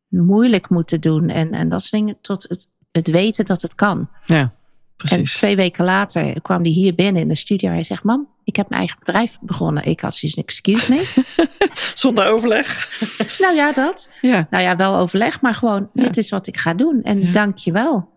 [0.08, 4.10] moeilijk moeten doen en, en dat soort dingen tot het, het weten dat het kan.
[4.26, 4.52] Ja, En
[4.96, 5.34] precies.
[5.36, 7.70] twee weken later kwam hij hier binnen in de studio.
[7.70, 9.86] Hij zegt: Mam, ik heb mijn eigen bedrijf begonnen.
[9.86, 11.24] Ik had zoiets, excuse me.
[12.04, 13.00] Zonder overleg.
[13.44, 14.12] nou ja, dat.
[14.22, 16.02] Ja, Nou ja, wel overleg, maar gewoon: Ja.
[16.04, 17.04] dit is wat ik ga doen.
[17.04, 17.32] En Ja.
[17.32, 18.10] dank je wel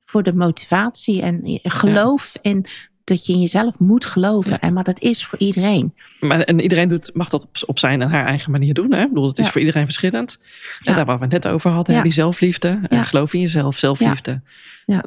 [0.00, 1.22] voor de motivatie.
[1.22, 2.64] En geloof in
[3.04, 4.60] dat je in jezelf moet geloven.
[4.60, 5.94] En, maar dat is voor iedereen.
[6.20, 8.92] maar en iedereen doet, mag dat op, op zijn en haar eigen manier doen.
[8.92, 9.02] Hè?
[9.02, 9.50] Ik bedoel, het is Ja.
[9.50, 10.38] voor iedereen verschillend.
[10.40, 10.94] En Ja.
[10.96, 12.80] daar waar we het net over hadden, hè, die zelfliefde.
[12.88, 14.40] En geloof in jezelf, zelfliefde.
[14.86, 15.04] Ja.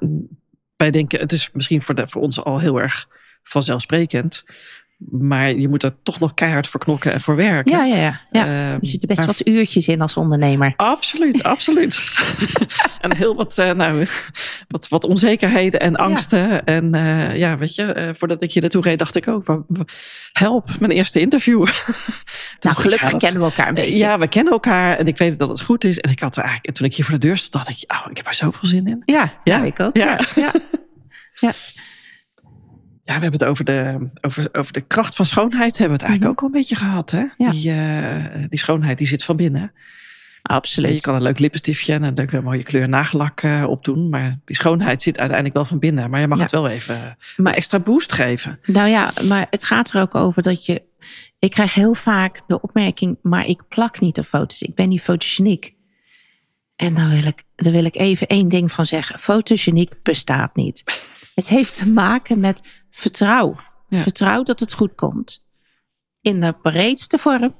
[0.75, 3.07] Wij denken, het is misschien voor, de, voor ons al heel erg
[3.43, 4.45] vanzelfsprekend.
[4.97, 7.71] Maar je moet er toch nog keihard voor knokken en voor werken.
[7.71, 8.21] Ja, ja, ja.
[8.31, 8.77] ja.
[8.81, 10.73] Je zit er best maar wat uurtjes in als ondernemer.
[10.75, 12.09] Absoluut, absoluut.
[13.01, 14.05] en heel wat, eh, nou,
[14.67, 16.63] wat, wat onzekerheden en angsten.
[16.65, 19.63] En eh, ja, weet je, eh, voordat ik hier naartoe reed, dacht ik ook,
[20.33, 21.65] help, mijn eerste interview.
[22.59, 23.97] Nou, gelukkig dat- kennen we elkaar een beetje.
[23.97, 25.99] Ja, we kennen elkaar en ik weet dat het goed is.
[25.99, 27.91] En ik had er eigenlijk, en toen ik hier voor de deur stond, dacht ik,
[27.91, 29.01] oh, ik heb er zoveel zin in.
[29.05, 29.57] ja, Ja.
[29.57, 29.97] ja, ik ook.
[29.97, 30.19] Ja.
[30.35, 30.51] Ja.
[31.39, 31.51] Ja.
[33.07, 36.11] Ja, we hebben het over de, over, over de kracht van schoonheid, hebben we het
[36.11, 36.31] eigenlijk Mhm.
[36.31, 37.11] ook al een beetje gehad.
[37.11, 37.23] Hè?
[37.37, 37.51] Ja.
[37.51, 39.71] Die, eh, die schoonheid die zit van binnen.
[40.41, 41.01] Je Absoluut.
[41.01, 44.09] kan een leuk lippenstiftje en een leuke mooie kleur nagellak eh, opdoen.
[44.09, 46.09] Maar die schoonheid zit uiteindelijk wel van binnen.
[46.09, 46.43] Maar je mag Ja.
[46.43, 46.95] het wel even
[47.37, 48.59] een Maar extra boost geven.
[48.65, 50.81] Nou ja, maar het gaat er ook over dat je.
[51.39, 54.61] Ik krijg heel vaak de opmerking, maar ik plak niet op foto's.
[54.61, 55.73] Ik ben niet fotogeniek.
[56.75, 59.19] En dan wil ik, daar wil ik even één ding van zeggen.
[59.19, 60.83] Fotogeniek bestaat niet.
[61.35, 63.59] Het heeft te maken met vertrouw.
[63.89, 64.01] Ja.
[64.01, 65.45] Vertrouw dat het goed komt.
[66.21, 67.55] In de breedste vorm.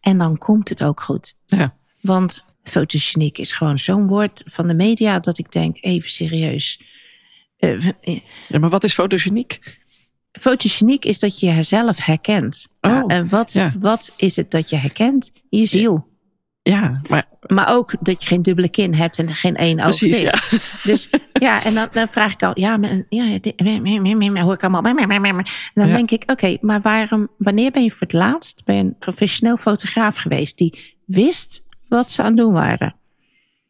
[0.00, 1.38] En dan komt het ook goed.
[1.46, 1.76] Ja.
[2.00, 6.80] Want fotogeniek is gewoon zo'n woord van de media dat ik denk, even serieus.
[7.56, 7.80] Eh,
[8.48, 9.80] ja, maar wat is fotogeniek?
[10.32, 12.76] Fotogeniek is dat je jezelf herkent.
[12.80, 13.74] Oh, Ja, en wat, ja.
[13.78, 15.44] wat is het dat je herkent?
[15.48, 16.06] Je ziel.
[16.70, 20.20] Ja, maar Maar ook dat je geen dubbele kin hebt en geen één oog precies.
[20.20, 20.34] Ja.
[20.82, 23.40] Dus ja, en dan, dan vraag ik al, ja, maar, ja
[24.42, 24.82] hoor ik allemaal.
[24.82, 24.96] En
[25.74, 25.92] dan Ja.
[25.94, 30.16] denk ik, oké, maar waarom, wanneer ben je voor het laatst bij een professioneel fotograaf
[30.16, 32.94] geweest die wist wat ze aan het doen waren?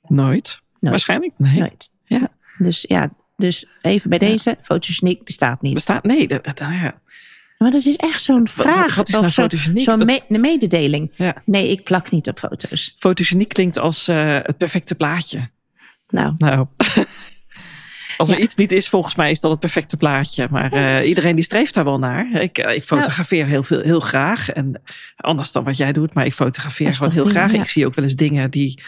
[0.02, 0.28] Nooit.
[0.30, 0.60] Nooit.
[0.80, 1.32] Waarschijnlijk?
[1.36, 1.58] Nee.
[1.58, 1.90] Nooit.
[2.04, 2.28] Ja.
[2.58, 5.74] Dus ja, dus even bij deze, fotogeniek bestaat niet.
[5.74, 6.04] Bestaat?
[6.04, 6.28] Nee.
[6.28, 7.00] Dat, dat- nou ja.
[7.58, 8.94] Maar dat is echt zo'n vraag.
[8.94, 9.84] Wat is nou zo- fotogeniek?
[9.84, 11.10] Zo'n me- mededeling.
[11.16, 11.42] ja.
[11.44, 12.94] Nee, ik plak niet op foto's.
[12.98, 15.48] Fotogeniek klinkt als eh, het perfecte plaatje.
[16.08, 16.66] Nou, Nou.
[18.16, 18.42] Als er Ja.
[18.42, 20.46] iets niet is, volgens mij is dat het perfecte plaatje.
[20.50, 22.30] Maar eh, iedereen die streeft daar wel naar.
[22.42, 24.50] Ik, eh, ik fotografeer heel, veel, heel graag.
[24.50, 24.82] En
[25.16, 27.52] anders dan wat jij doet, maar ik fotografeer gewoon heel graag.
[27.52, 27.58] ja.
[27.58, 28.82] Ik zie ook wel eens dingen die,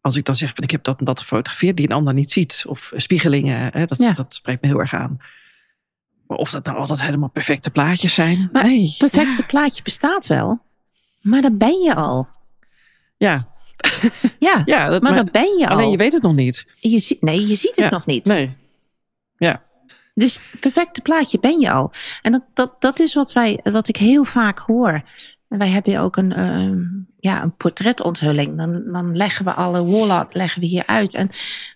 [0.00, 2.30] als ik dan zeg van ik heb dat en dat gefotografeerd, die een ander niet
[2.32, 2.64] ziet.
[2.66, 4.12] Of spiegelingen, hè, dat, Ja.
[4.12, 5.16] dat spreekt me heel erg aan.
[6.28, 8.48] Maar of dat nou altijd helemaal perfecte plaatjes zijn.
[8.52, 8.94] Maar nee.
[8.98, 10.60] perfecte plaatje bestaat wel.
[11.20, 12.28] Maar dat ben je al.
[13.16, 13.48] Ja,
[14.38, 15.76] Ja, ja dat, maar, maar dat ben je al.
[15.76, 16.66] alleen je weet het nog niet.
[16.80, 18.24] Je nee, je ziet het Ja, nog niet.
[18.24, 18.56] Nee.
[19.36, 19.62] Ja,
[20.14, 21.92] Dus perfecte plaatje ben je al.
[22.22, 25.02] En dat, dat, dat is wat, wij, wat ik heel vaak hoor.
[25.48, 26.82] En wij hebben ook een, ehm,
[27.18, 28.58] ja, een portretonthulling.
[28.58, 31.14] Dan, dan leggen we alle wallet leggen we hier uit.
[31.14, 31.30] En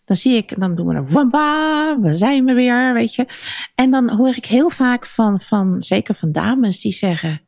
[0.04, 3.26] dan zie ik, dan doen we een wamba, we zijn we weer, weet je.
[3.74, 7.40] En dan hoor ik heel vaak van, van zeker van dames die zeggen.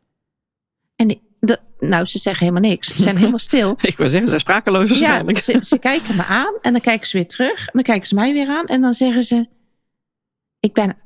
[0.97, 2.89] En die, de, nou, ze zeggen helemaal niks.
[2.89, 3.71] Ze zijn helemaal stil.
[3.81, 7.07] ik wil zeggen, ze zijn sprakeloos Ja, ze, ze kijken me aan en dan kijken
[7.07, 7.67] ze weer terug.
[7.67, 9.49] En dan kijken ze mij weer aan en dan zeggen ze:
[10.61, 11.03] Ik ben.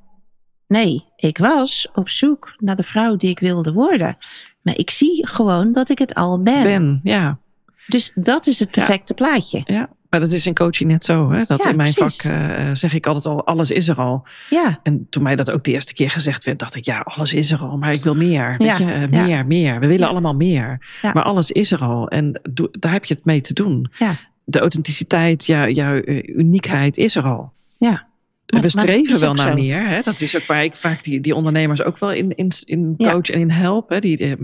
[0.69, 4.17] Nee, ik was op zoek naar de vrouw die ik wilde worden.
[4.63, 6.63] Maar ik zie gewoon dat ik het al ben.
[6.63, 7.39] Ben, ja.
[7.87, 9.63] Dus dat is het perfecte plaatje.
[9.65, 11.31] Ja, maar dat is in coaching net zo.
[11.31, 11.43] Hè?
[11.43, 12.23] Dat Ja, in mijn precies.
[12.23, 14.27] vak eh, zeg ik altijd al, alles is er al.
[14.51, 17.35] Ja, En toen mij dat ook de eerste keer gezegd werd, dacht ik, ja, alles
[17.35, 18.55] is er al, maar ik wil meer.
[18.59, 19.25] Weet je, eh, ja.
[19.25, 19.81] meer, meer.
[19.81, 20.87] We willen allemaal meer.
[21.03, 21.13] Ja.
[21.13, 22.09] Maar alles is er al.
[22.09, 23.91] En daar heb je het mee te doen.
[23.99, 24.15] Ja.
[24.45, 27.53] De authenticiteit, jou- jouw eh, uniekheid is er al.
[27.79, 28.07] ja.
[28.53, 29.55] Maar- we streven wel naar zo.
[29.55, 29.89] meer.
[29.89, 30.01] Hè?
[30.03, 33.13] Dat is ook waar ik vaak die, die ondernemers ook wel in, in, in Ja.
[33.13, 33.89] coach en in help.
[33.89, 33.99] Hè?
[33.99, 34.37] Die, die-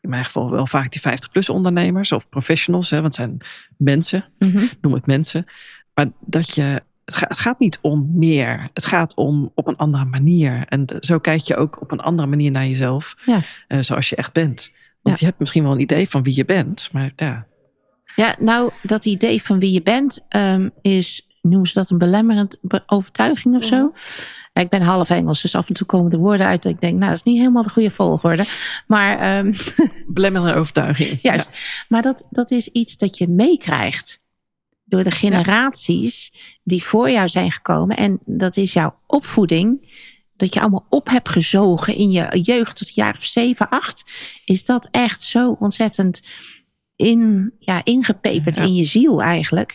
[0.00, 2.90] in mijn geval wel vaak die 50-plus ondernemers of professionals.
[2.90, 3.00] Hè?
[3.00, 3.38] Want het zijn
[3.76, 4.64] mensen Mhm.
[4.80, 5.44] noem het mensen.
[5.94, 6.62] Maar dat je,
[7.04, 8.68] het, gaat, het gaat niet om meer.
[8.74, 10.64] Het gaat om op een andere manier.
[10.68, 13.14] En zo kijk je ook op een andere manier naar jezelf.
[13.26, 13.40] Ja.
[13.68, 14.72] eh, zoals je echt bent.
[15.02, 17.46] Want je hebt misschien wel een idee van wie je bent, maar ja.
[18.16, 22.60] Ja, nou, dat idee van wie je bent um, is, noemen ze dat een belemmerend
[22.86, 23.92] overtuiging of zo?
[24.52, 26.94] Ik ben half Engels, dus af en toe komen de woorden uit dat ik denk,
[26.94, 28.44] nou, dat is niet helemaal de goede volgorde.
[28.86, 29.38] Maar.
[29.38, 29.54] Um,
[30.06, 31.20] belemmerende overtuiging.
[31.20, 31.84] Juist.
[31.88, 34.22] Maar dat, dat is iets dat je meekrijgt
[34.84, 37.96] door de generaties die voor jou zijn gekomen.
[37.96, 39.90] En dat is jouw opvoeding.
[40.36, 44.04] Dat je allemaal op hebt gezogen in je jeugd tot jaar of zeven, acht.
[44.44, 46.22] Is dat echt zo ontzettend
[46.96, 49.74] in, ja, ingepeperd in je ziel eigenlijk.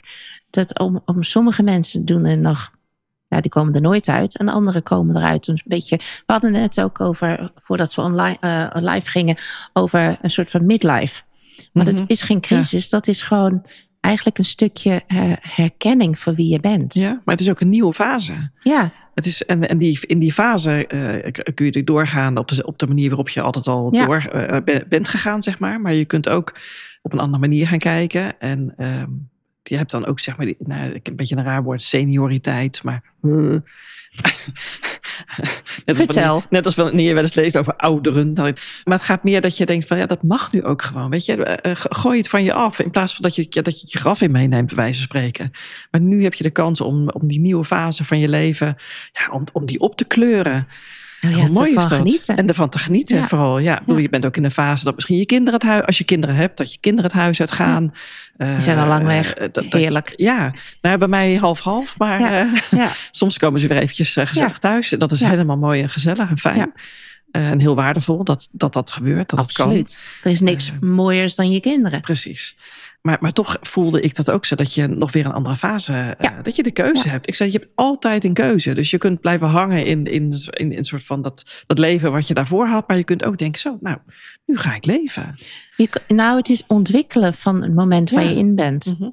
[0.50, 2.76] Dat om, om sommige mensen doen er nog
[3.28, 4.38] ja, die komen er nooit uit.
[4.38, 5.48] En anderen komen eruit.
[5.48, 9.36] Een beetje, we hadden het ook over, voordat we online, uh, live gingen,
[9.74, 11.24] over een soort van midlife.
[11.74, 12.04] Maar dat mhm.
[12.08, 13.66] is geen crisis, dat is gewoon
[14.00, 16.94] eigenlijk een stukje uh, herkenning voor wie je bent.
[16.94, 18.52] Ja, maar het is ook een nieuwe fase.
[18.60, 18.90] Ja.
[19.14, 22.80] Het is, en en die, in die fase uh, kun je doorgaan op de, op
[22.80, 24.30] de manier waarop je altijd al door
[24.90, 25.82] bent gegaan, zeg maar.
[25.82, 26.60] Maar je kunt ook
[27.02, 28.40] op een andere manier gaan kijken.
[28.40, 29.10] En ehm,
[29.68, 32.84] je hebt dan ook, zeg maar, die, nou, een beetje een raar woord, senioriteit.
[32.84, 33.04] Maar.
[35.86, 36.34] net Vertel.
[36.34, 38.34] Als net als wanneer je wel eens leest over ouderen.
[38.34, 38.54] Maar
[38.84, 41.10] het gaat meer dat je denkt van ja, dat mag nu ook gewoon.
[41.10, 42.80] Weet je, eh, eh, gooi het van je af.
[42.80, 45.52] In plaats van dat je, dat je je graf in meeneemt, bij wijze van spreken.
[45.92, 48.76] Maar nu heb je de kans om, om die nieuwe fase van je leven,
[49.12, 50.68] ja, om, om die op te kleuren.
[51.22, 52.38] Nou ja, mooi is Genieten.
[52.38, 53.60] En ervan te genieten vooral.
[53.60, 53.98] Ja, ja.
[53.98, 56.36] Je bent ook in een fase dat misschien je kinderen het huis, als je kinderen
[56.36, 57.94] hebt, dat je kinderen het huis uitgaan.
[58.38, 58.52] Ja.
[58.52, 59.40] Die zijn al lang weg.
[59.40, 60.14] Uh, dat, Heerlijk.
[60.16, 60.52] ja,
[60.82, 64.90] nou, bij mij half-half, maar uh, soms komen ze weer eventjes gezellig thuis.
[64.90, 66.72] Dat is helemaal mooi en gezellig en fijn.
[67.32, 69.30] En heel waardevol dat dat, dat gebeurt.
[69.30, 69.92] Dat Absoluut.
[69.92, 70.24] Dat kan.
[70.24, 72.02] Er is niks mooiers dan je kinderen.
[72.02, 72.56] Precies.
[73.08, 76.18] Maar, maar toch voelde ik dat ook zo, dat je nog weer een andere fase,
[76.22, 77.28] uh, dat je de keuze hebt.
[77.28, 78.74] Ik zei, je hebt altijd een keuze.
[78.74, 82.28] Dus je kunt blijven hangen in, in, in, een soort van dat, dat leven wat
[82.28, 82.88] je daarvoor had.
[82.88, 83.98] Maar je kunt ook denken, zo, nou,
[84.46, 85.36] nu ga ik leven.
[85.76, 88.96] Je, nou, het is ontwikkelen van het moment waar je in bent.
[89.00, 89.10] Mhm.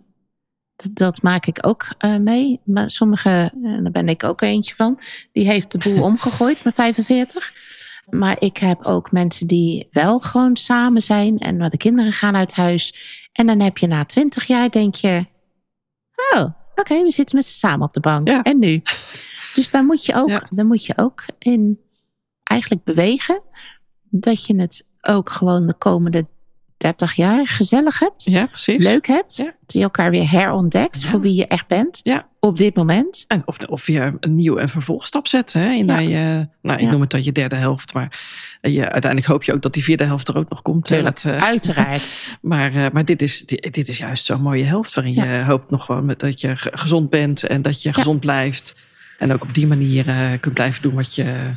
[0.77, 2.61] dat, dat, maak ik ook uh, mee.
[2.64, 5.00] Maar sommige, uh, daar ben ik ook eentje van,
[5.33, 7.63] die heeft de boel omgegooid met 45.
[8.11, 12.37] Maar ik heb ook mensen die wel gewoon samen zijn en waar de kinderen gaan
[12.37, 12.95] uit huis.
[13.33, 15.27] En dan heb je na twintig jaar denk je,
[16.33, 18.29] oh, oké, we zitten met z'n samen op de bank.
[18.29, 18.83] En nu?
[19.55, 21.81] Dus daar moet je ook, daar moet je ook in
[22.43, 23.43] eigenlijk bewegen.
[24.11, 26.27] Dat je het ook gewoon de komende
[26.85, 28.25] 30 jaar gezellig hebt.
[28.25, 28.85] Ja, precies.
[28.85, 29.37] Leuk hebt.
[29.37, 32.01] Dat je elkaar weer herontdekt voor wie je echt bent.
[32.03, 32.27] Ja.
[32.40, 33.25] Op dit moment.
[33.29, 35.53] En of, of je een nieuwe en vervolgstap zet.
[35.53, 35.99] Hè, in ja.
[35.99, 37.94] je, nou, ik noem het dan je derde helft.
[37.94, 38.20] Maar
[38.61, 40.85] je, uiteindelijk hoop je ook dat die vierde helft er ook nog komt.
[40.85, 42.14] Tuurlijk, dat, uh, uiteraard.
[42.40, 44.94] maar maar dit, is, dit, dit, is juist zo'n mooie helft.
[44.94, 47.44] Waarin je hoopt nog gewoon dat je gezond bent.
[47.44, 48.75] En dat je gezond blijft.
[49.18, 51.55] En ook op die manier uh, kunt blijven doen wat je,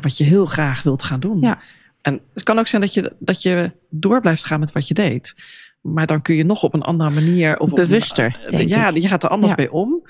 [0.00, 1.40] wat je heel graag wilt gaan doen.
[1.40, 1.58] Ja.
[2.02, 4.94] En het kan ook zijn dat je, dat je door blijft gaan met wat je
[4.94, 5.34] deed.
[5.80, 7.58] Maar dan kun je nog op een andere manier.
[7.58, 8.40] Of Bewuster.
[8.50, 10.02] Op ja, je gaat er anders bij om.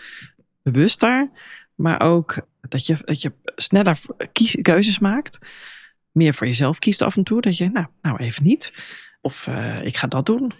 [0.62, 1.30] Bewuster.
[1.74, 3.98] Maar ook dat je, dat je sneller
[4.32, 5.38] kies, keuzes maakt.
[6.10, 7.40] Meer voor jezelf kiest af en toe.
[7.40, 8.72] Dat je, nou, nou even niet.
[9.20, 10.52] Of uh, ik ga dat doen.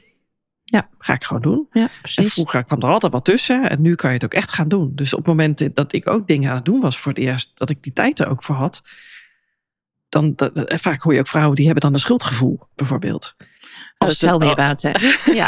[0.64, 0.88] Ja.
[0.98, 1.66] Ga ik gewoon doen.
[1.72, 2.24] Ja, precies.
[2.24, 3.70] En vroeger kwam er altijd wat tussen.
[3.70, 4.92] En nu kan je het ook echt gaan doen.
[4.94, 7.58] Dus op het moment dat ik ook dingen aan het doen was voor het eerst.
[7.58, 8.82] Dat ik die tijd er ook voor had
[10.10, 13.34] dan, dat, vaak hoor je ook vrouwen die hebben dan een schuldgevoel, bijvoorbeeld.
[13.98, 14.82] Als tell me about
[15.24, 15.46] Ja,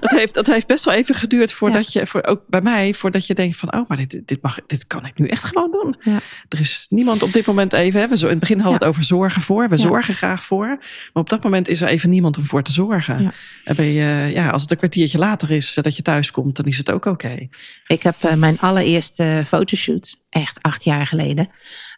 [0.00, 3.26] dat, heeft, dat heeft best wel even geduurd voordat je, voor, ook bij mij, voordat
[3.26, 5.96] je denkt van, oh, maar dit, dit, mag, dit kan ik nu echt gewoon doen.
[6.00, 6.20] Ja.
[6.48, 8.84] Er is niemand op dit moment even, hè, we zo, in het begin hadden we
[8.84, 10.66] het over zorgen voor, we zorgen graag voor.
[10.66, 13.34] Maar op dat moment is er even niemand om voor te zorgen.
[13.64, 16.66] En ben je, ja, als het een kwartiertje later is dat je thuis komt, dan
[16.66, 17.48] is het ook oké.
[17.86, 21.48] Ik heb uh, mijn allereerste fotoshoot, echt acht jaar geleden.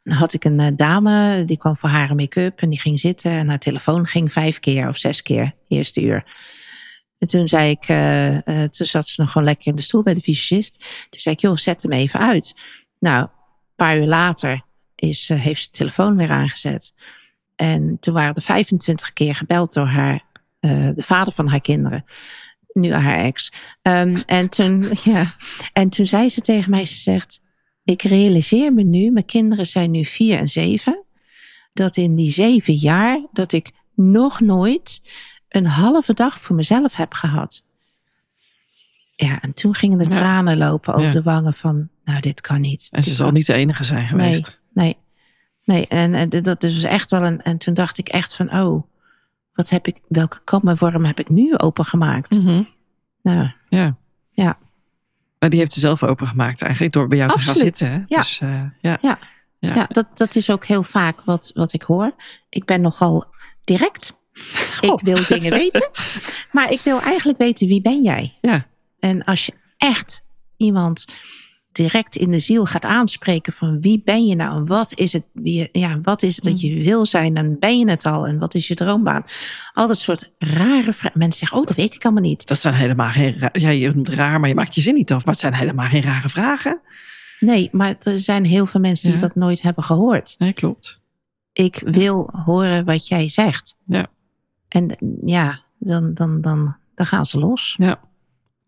[0.09, 3.49] Had ik een uh, dame, die kwam voor haar make-up en die ging zitten en
[3.49, 6.25] haar telefoon ging vijf keer of zes keer eerste uur.
[7.19, 10.03] En toen zei ik, uh, uh, toen zat ze nog gewoon lekker in de stoel
[10.03, 11.07] bij de visagist.
[11.11, 12.61] Toen zei ik, joh, zet hem even uit.
[12.99, 14.64] Nou, een paar uur later
[14.95, 16.95] is, heeft ze de telefoon weer aangezet.
[17.57, 20.23] En toen waren er 25 keer gebeld door haar,
[20.61, 22.05] de vader van haar kinderen.
[22.73, 23.53] Nu haar ex.
[23.83, 25.35] Um, en, toen, ja,
[25.73, 27.40] en toen zei ze tegen mij, ze zegt,
[27.87, 31.05] ik realiseer me nu, mijn kinderen zijn nu vier en zeven.
[31.72, 35.03] Dat in die zeven jaar, dat ik nog nooit
[35.49, 37.66] een halve dag voor mezelf heb gehad.
[39.14, 42.88] Ja, en toen gingen de tranen lopen over de wangen van, nou, dit kan niet.
[42.90, 44.61] En ze zal niet de enige zijn geweest.
[44.72, 44.96] Nee,
[45.64, 45.77] nee.
[45.77, 45.87] nee.
[45.87, 48.83] En, en dat is echt wel een, en toen dacht ik echt van, oh,
[49.53, 52.42] wat heb ik, welke kammenvorm heb ik nu opengemaakt?
[52.42, 52.68] Mm
[53.22, 53.96] Nou, ja.
[54.31, 54.59] Ja.
[55.46, 57.90] Maar die heeft ze zelf opengemaakt eigenlijk door bij jou te gaan zitten.
[57.90, 58.00] Hè?
[58.06, 58.16] Ja.
[58.16, 58.98] Dus, uh, ja.
[59.00, 59.18] Ja.
[59.59, 59.87] Ja.
[59.88, 62.14] dat, dat is ook heel vaak wat, wat ik hoor.
[62.48, 63.24] Ik ben nogal
[63.64, 64.20] direct.
[64.80, 65.90] Ik wil dingen weten.
[66.52, 68.38] Maar ik wil eigenlijk weten wie ben jij?
[68.40, 68.66] Ja.
[68.98, 70.24] En als je echt
[70.56, 71.06] iemand
[71.76, 75.24] direct in de ziel gaat aanspreken van wie ben je nou en wat is het,
[75.32, 78.38] wie, ja, wat is het dat je wil zijn, dan ben je het al en
[78.38, 79.24] wat is je droombaan.
[79.72, 81.18] Al dat soort rare vragen.
[81.18, 82.46] Mensen zeggen, oh, dat weet ik allemaal niet.
[82.46, 83.50] Dat zijn helemaal geen.
[83.52, 85.24] Ja, je noemt raar, maar je maakt je zin niet af.
[85.24, 86.80] Maar het zijn helemaal geen rare vragen.
[87.40, 89.26] Nee, maar er zijn heel veel mensen die Ja.
[89.26, 90.34] dat nooit hebben gehoord.
[90.38, 91.00] Nee, klopt.
[91.52, 93.78] Ik wil horen wat jij zegt.
[93.86, 94.06] Ja.
[94.68, 97.74] En ja, dan, dan, dan, dan gaan ze los.
[97.78, 98.00] Ja.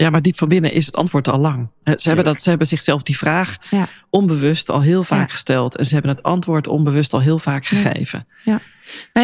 [0.03, 1.69] Ja, maar diep van binnen is het antwoord al lang.
[1.85, 3.89] Ze hebben, dat, ze hebben zichzelf die vraag Ja.
[4.11, 5.33] onbewust al heel vaak Ja.
[5.33, 5.77] gesteld.
[5.77, 7.77] En ze hebben het antwoord onbewust al heel vaak Ja.
[7.77, 8.27] gegeven.
[8.45, 8.59] Nou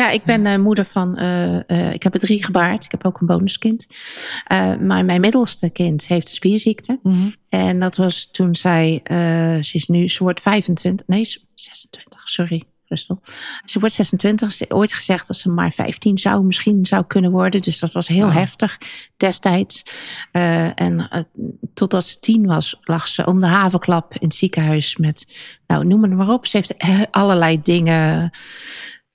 [0.02, 2.84] ja, ik ben eh, moeder van, eh, eh, ik heb er drie gebaard.
[2.84, 3.86] Ik heb ook een bonuskind.
[4.80, 7.00] Maar mijn middelste kind heeft een spierziekte.
[7.48, 9.00] En dat was toen zij,
[9.62, 12.62] ze is nu, wordt 25, nee, ze- 26, sorry,
[13.64, 17.30] Ze wordt 26, ze heeft ooit gezegd dat ze maar 15 zou, misschien zou kunnen
[17.30, 17.62] worden.
[17.62, 18.78] Dus dat was heel heftig
[19.16, 19.82] destijds.
[20.32, 21.22] Eh, en eh,
[21.74, 26.02] totdat ze tien was, lag ze om de havenklap in het ziekenhuis met, nou noem
[26.02, 26.46] het maar op.
[26.46, 28.30] Ze heeft eh, allerlei dingen,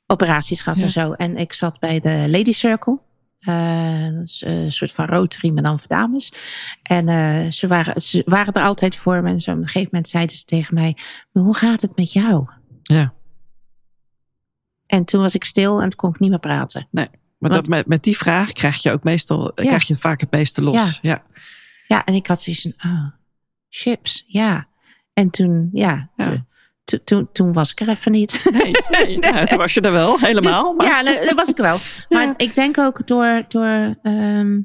[0.07, 0.85] operaties gehad Ja.
[0.85, 1.11] en zo.
[1.11, 2.99] En ik zat bij de Lady Circle.
[3.39, 6.31] Dat is een soort van Rotary, maar dan voor dames.
[6.83, 9.29] En ze, waren, ze waren er altijd voor me.
[9.29, 10.97] En zo op een gegeven moment zeiden ze tegen mij:
[11.31, 12.47] hoe gaat het met jou?
[12.83, 13.13] Ja.
[14.89, 16.87] En toen was ik stil en toen kon ik niet meer praten.
[16.91, 20.31] Maar Want- dat, met, met die vraag krijg je ook meestal krijg je vaak het
[20.31, 20.99] meeste los.
[21.01, 21.23] Ja.
[21.87, 23.05] Ja, en ik had zoiets van: oh,
[23.69, 24.67] chips, ja.
[25.13, 26.25] En toen, ja, Ja.
[26.25, 26.43] te-
[26.83, 28.45] to- toen, toen was ik er even niet.
[28.51, 30.75] Nee, nee, nou, toen was je er wel, helemaal.
[30.75, 31.77] Dus, maar, Ja, nee, dat was ik wel.
[32.09, 34.59] Maar ik denk ook door, door ehm,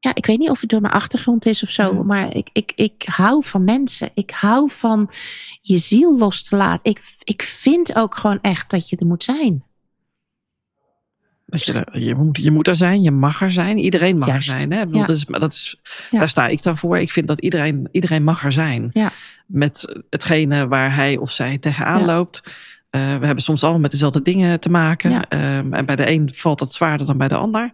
[0.00, 2.02] ja, ik weet niet of het door mijn achtergrond is of zo, Ja.
[2.02, 4.10] maar ik, ik, ik hou van mensen.
[4.14, 5.10] Ik hou van
[5.62, 6.90] je ziel los te laten.
[6.90, 9.62] Ik, ik vind ook gewoon echt dat je er moet zijn.
[11.46, 13.78] dat je, er- je, moet, je moet er zijn, je mag er zijn.
[13.78, 14.52] Iedereen mag Juist.
[14.52, 14.72] er zijn.
[14.72, 14.84] Hè?
[14.86, 15.06] Bedoel, Ja.
[15.06, 15.80] Dat is, dat is,
[16.10, 16.18] Ja.
[16.18, 16.98] Daar sta ik dan voor.
[16.98, 18.90] Ik vind dat iedereen, iedereen mag er zijn.
[18.92, 19.12] Ja.
[19.46, 22.42] Met hetgene waar hij of zij tegenaan loopt.
[22.90, 25.10] Eh, we hebben soms allemaal met dezelfde dingen te maken.
[25.10, 25.28] Ja.
[25.28, 27.72] Ehm, en bij de een valt het zwaarder dan bij de ander.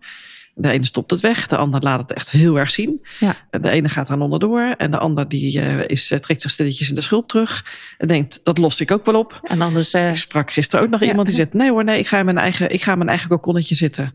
[0.56, 3.06] De ene stopt het weg, de ander laat het echt heel erg zien.
[3.20, 3.36] Ja.
[3.50, 6.50] En De ene gaat er onderdoor en de ander die, eh, is, eh, trekt zich
[6.50, 7.64] stilletjes in de schulp terug.
[7.98, 9.40] En denkt, dat los ik ook wel op.
[9.42, 11.06] En anders, eh, Ik sprak gisteren ook nog Ja.
[11.06, 13.10] iemand die zegt: Nee hoor, nee, ik ga in mijn eigen, ik ga in mijn
[13.10, 14.14] eigen kokonnetje zitten.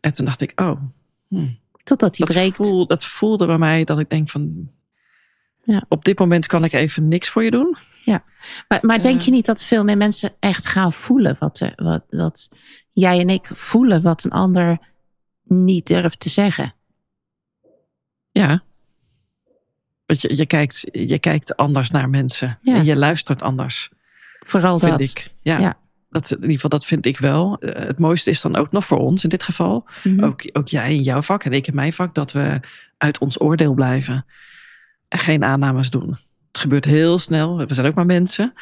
[0.00, 0.80] En toen dacht ik: Oh,
[1.28, 1.46] hm,
[1.84, 2.56] totdat dat, breekt.
[2.56, 4.70] voel, dat voelde bij mij dat ik denk: van
[5.62, 5.84] Ja.
[5.88, 7.76] op dit moment kan ik even niks voor je doen.
[8.68, 12.48] Maar, maar denk je niet dat veel meer mensen echt gaan voelen wat, wat, wat
[12.92, 14.78] jij en ik voelen, wat een ander
[15.48, 16.74] niet durft te zeggen?
[18.30, 18.62] Ja.
[20.06, 22.74] Want je, je, kijkt, je kijkt anders naar mensen Ja.
[22.74, 23.90] en je luistert anders,
[24.40, 25.00] Vooral vind dat.
[25.00, 25.30] ik.
[25.42, 25.58] Ja.
[25.58, 25.76] Ja.
[26.10, 27.58] Dat, in ieder geval, dat vind ik wel.
[27.58, 29.86] Eh, Het mooiste is dan ook nog voor ons in dit geval.
[30.04, 30.24] Mhm.
[30.24, 32.60] ook, ook jij in jouw vak en ik in mijn vak, dat we
[32.98, 34.26] uit ons oordeel blijven.
[35.08, 36.08] En geen aannames doen.
[36.52, 37.56] Het gebeurt heel snel.
[37.56, 38.52] We zijn ook maar mensen.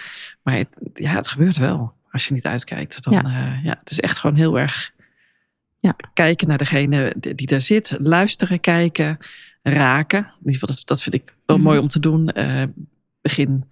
[0.42, 1.92] Maar het, ja, het gebeurt wel.
[2.10, 3.02] Als je niet uitkijkt.
[3.04, 3.60] Dan, Ja.
[3.62, 4.92] ja, het is echt gewoon heel erg
[5.84, 5.96] Ja.
[6.12, 7.96] kijken naar degene die daar zit.
[8.00, 9.18] Luisteren, kijken,
[9.62, 10.18] raken.
[10.18, 11.66] In ieder geval, dat, dat vind ik wel Mhm.
[11.66, 12.28] mooi om te doen.
[12.28, 12.62] Eh,
[13.20, 13.64] begin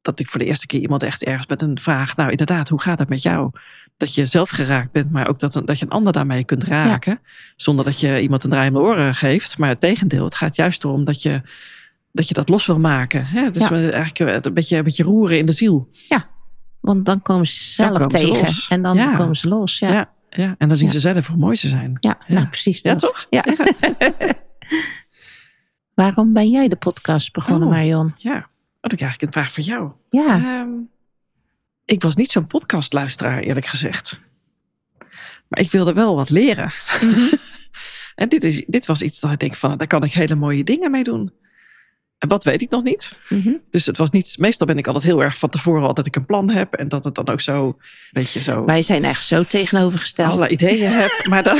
[0.00, 2.16] dat ik voor de eerste keer iemand echt ergens met een vraag.
[2.16, 3.50] Nou, inderdaad, hoe gaat het met jou?
[3.96, 6.64] Dat je zelf geraakt bent, maar ook dat, een- dat je een ander daarmee kunt
[6.64, 7.20] raken.
[7.56, 9.58] Zonder dat je iemand een draai om de oren geeft.
[9.58, 11.40] Maar het tegendeel, het gaat juist erom dat je
[12.12, 13.26] dat, je dat los wil maken.
[13.26, 13.40] Hè?
[13.40, 13.70] Ja.
[13.92, 15.88] eigenlijk een beetje, een beetje roeren in de ziel.
[16.80, 19.16] Want dan komen ze zelf komen tegen en dan Ja.
[19.16, 19.78] komen ze los.
[19.78, 20.54] Ja, Ja.
[20.58, 20.92] en dan zien Ja.
[20.92, 21.96] ze zelf hoe mooi ze zijn.
[22.00, 22.18] Ja.
[22.28, 23.00] nou precies Ja, dat.
[23.00, 23.26] toch?
[23.30, 23.44] Ja.
[25.94, 27.74] Waarom ben jij de podcast begonnen, Oh.
[27.74, 28.14] Marion?
[28.16, 28.42] Ja, oh,
[28.80, 29.90] dan krijg ik een vraag voor jou.
[30.10, 30.68] Ja, Ehm,
[31.84, 34.20] ik was niet zo'n podcastluisteraar, eerlijk gezegd.
[35.48, 36.72] Maar ik wilde wel wat leren.
[38.14, 40.64] en dit, is, dit was iets dat ik denk van, daar kan ik hele mooie
[40.64, 41.32] dingen mee doen.
[42.20, 43.16] En wat weet ik nog niet.
[43.28, 43.50] Mhm.
[43.70, 46.16] Dus het was niet, meestal ben ik altijd heel erg van tevoren al dat ik
[46.16, 46.74] een plan heb.
[46.74, 47.76] En dat het dan ook zo,
[48.12, 50.30] beetje zo, wij zijn echt zo tegenovergesteld.
[50.30, 51.10] alle ideeën heb.
[51.28, 51.58] Maar dan,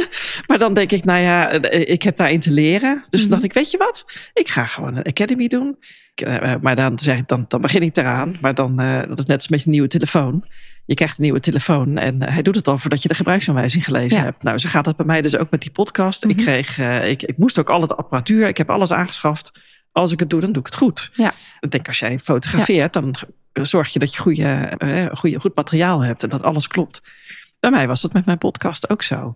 [0.48, 3.04] maar dan denk ik, nou ja, ik heb daarin te leren.
[3.10, 3.30] Dus Mhm.
[3.30, 4.04] dacht ik, weet je wat?
[4.34, 5.76] Ik ga gewoon een academy doen.
[6.14, 8.36] Eh, Maar dan, zeg ik, dan, dan begin ik eraan.
[8.40, 10.44] Maar dan, eh, dat is net als met je nieuwe telefoon.
[10.86, 13.84] Je krijgt een nieuwe telefoon en eh, hij doet het al voordat je de gebruiksaanwijzing
[13.84, 14.24] gelezen Ja.
[14.24, 14.42] hebt.
[14.42, 16.24] Nou, zo gaat het bij mij dus ook met die podcast.
[16.24, 16.38] Ik, Mhm.
[16.44, 19.52] kreeg, eh, ik, ik moest ook al het apparatuur, ik heb alles aangeschaft.
[19.92, 21.10] Als ik het doe, dan doe ik het goed.
[21.12, 21.34] Ja.
[21.60, 23.14] Ik denk, als jij fotografeert, dan
[23.52, 27.02] zorg je dat je goede, eh, goede, goed materiaal hebt en dat alles klopt.
[27.60, 29.34] Bij mij was dat met mijn podcast ook zo.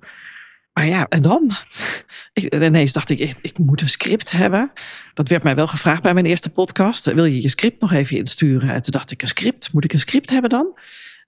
[0.72, 1.56] Maar ja, en dan?
[2.32, 4.72] Ik, ineens dacht ik, ik, ik moet een script hebben.
[5.14, 7.04] Dat werd mij wel gevraagd bij mijn eerste podcast.
[7.12, 8.70] Wil je je script nog even insturen?
[8.70, 9.72] En toen dacht ik, een script?
[9.72, 10.78] Moet ik een script hebben dan?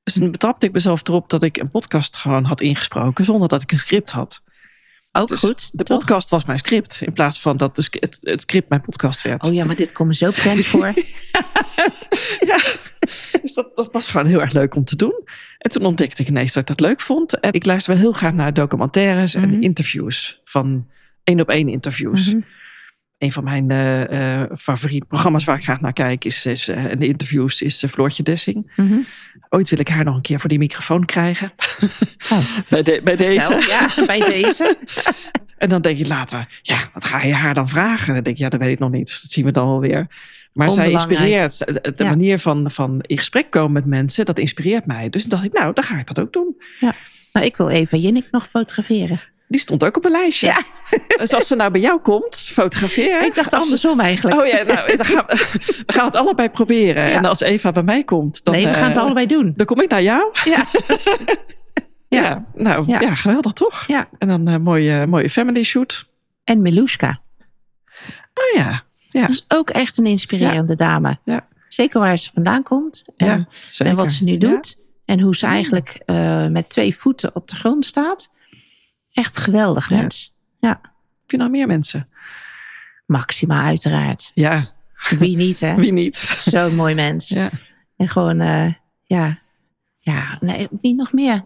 [0.02, 3.62] Dus toen betrapte ik mezelf erop dat ik een podcast gewoon had ingesproken zonder dat
[3.62, 4.42] ik een script had.
[5.12, 5.70] Ook Dus goed.
[5.72, 5.98] de toch?
[5.98, 9.44] podcast was mijn script in plaats van dat de het, het script mijn podcast werd.
[9.46, 10.92] Oh ja, maar dit komt me zo bekend voor.
[13.42, 15.24] Dus dat, dat was gewoon heel erg leuk om te doen.
[15.58, 17.40] En toen ontdekte ik ineens dat ik dat leuk vond.
[17.40, 19.44] En ik luister wel heel graag naar documentaires Mhm.
[19.44, 20.86] en interviews van
[21.24, 22.26] één op één interviews.
[22.34, 22.40] Mhm.
[23.18, 26.84] Een van mijn eh, eh, favoriete programma's waar ik graag naar kijk is, is eh,
[26.84, 28.72] en de interviews is Floortje Dessing.
[28.76, 28.98] Mhm.
[29.48, 31.50] Ooit wil ik haar nog een keer voor die microfoon krijgen.
[32.32, 32.38] Oh,
[32.70, 33.48] bij de, bij vertel.
[33.48, 33.70] deze.
[33.70, 34.76] Ja, bij deze.
[35.58, 38.14] En dan denk je later, ja, wat ga je haar dan vragen?
[38.14, 39.18] Dan denk je, ja, dat weet ik nog niet.
[39.22, 40.06] Dat zien we dan wel weer.
[40.52, 41.58] Maar zij inspireert.
[41.58, 42.08] De Ja.
[42.08, 45.08] manier van, van in gesprek komen met mensen, dat inspireert mij.
[45.08, 46.56] Dus dacht ik, nou, dan ga ik dat ook doen.
[47.32, 49.20] Nou, ik wil Eva Jinnik nog fotograferen.
[49.48, 50.46] Die stond ook op een lijstje.
[50.46, 50.62] Ja.
[51.18, 53.24] Dus als ze nou bij jou komt, fotograferen.
[53.24, 54.40] Ik dacht ze- andersom eigenlijk.
[54.40, 55.36] Oh ja, nou, dan gaan we,
[55.86, 57.08] we gaan het allebei proberen.
[57.08, 57.16] Ja.
[57.16, 59.52] En als Eva bij mij komt, dan, nee, we gaan het eh, allebei doen.
[59.56, 60.30] dan kom ik naar jou.
[60.44, 60.64] Ja.
[62.08, 63.14] Ja, nou ja.
[63.14, 63.84] Geweldig toch?
[63.86, 64.08] Ja.
[64.18, 66.08] En dan een mooie, mooie family shoot.
[66.44, 67.20] En Miluska.
[68.34, 71.18] Oh ja, ja, Dat is ook echt een inspirerende dame.
[71.24, 71.46] Ja.
[71.68, 73.04] Zeker waar ze vandaan komt.
[73.16, 74.78] En, en wat ze nu doet.
[75.04, 78.30] En hoe ze eigenlijk eh, met twee voeten op de grond staat.
[79.18, 79.96] Echt geweldig Ja.
[79.96, 80.36] mens.
[80.60, 80.80] Heb
[81.26, 82.08] je nog meer mensen?
[83.06, 84.30] Maxima uiteraard.
[84.34, 84.70] Ja,
[85.18, 85.74] Wie niet hè?
[85.84, 86.16] wie niet?
[86.38, 87.28] Zo'n mooi mens.
[87.28, 87.50] Ja.
[87.96, 89.38] En gewoon, eh, ja.
[89.98, 91.44] Ja, nee, wie nog meer?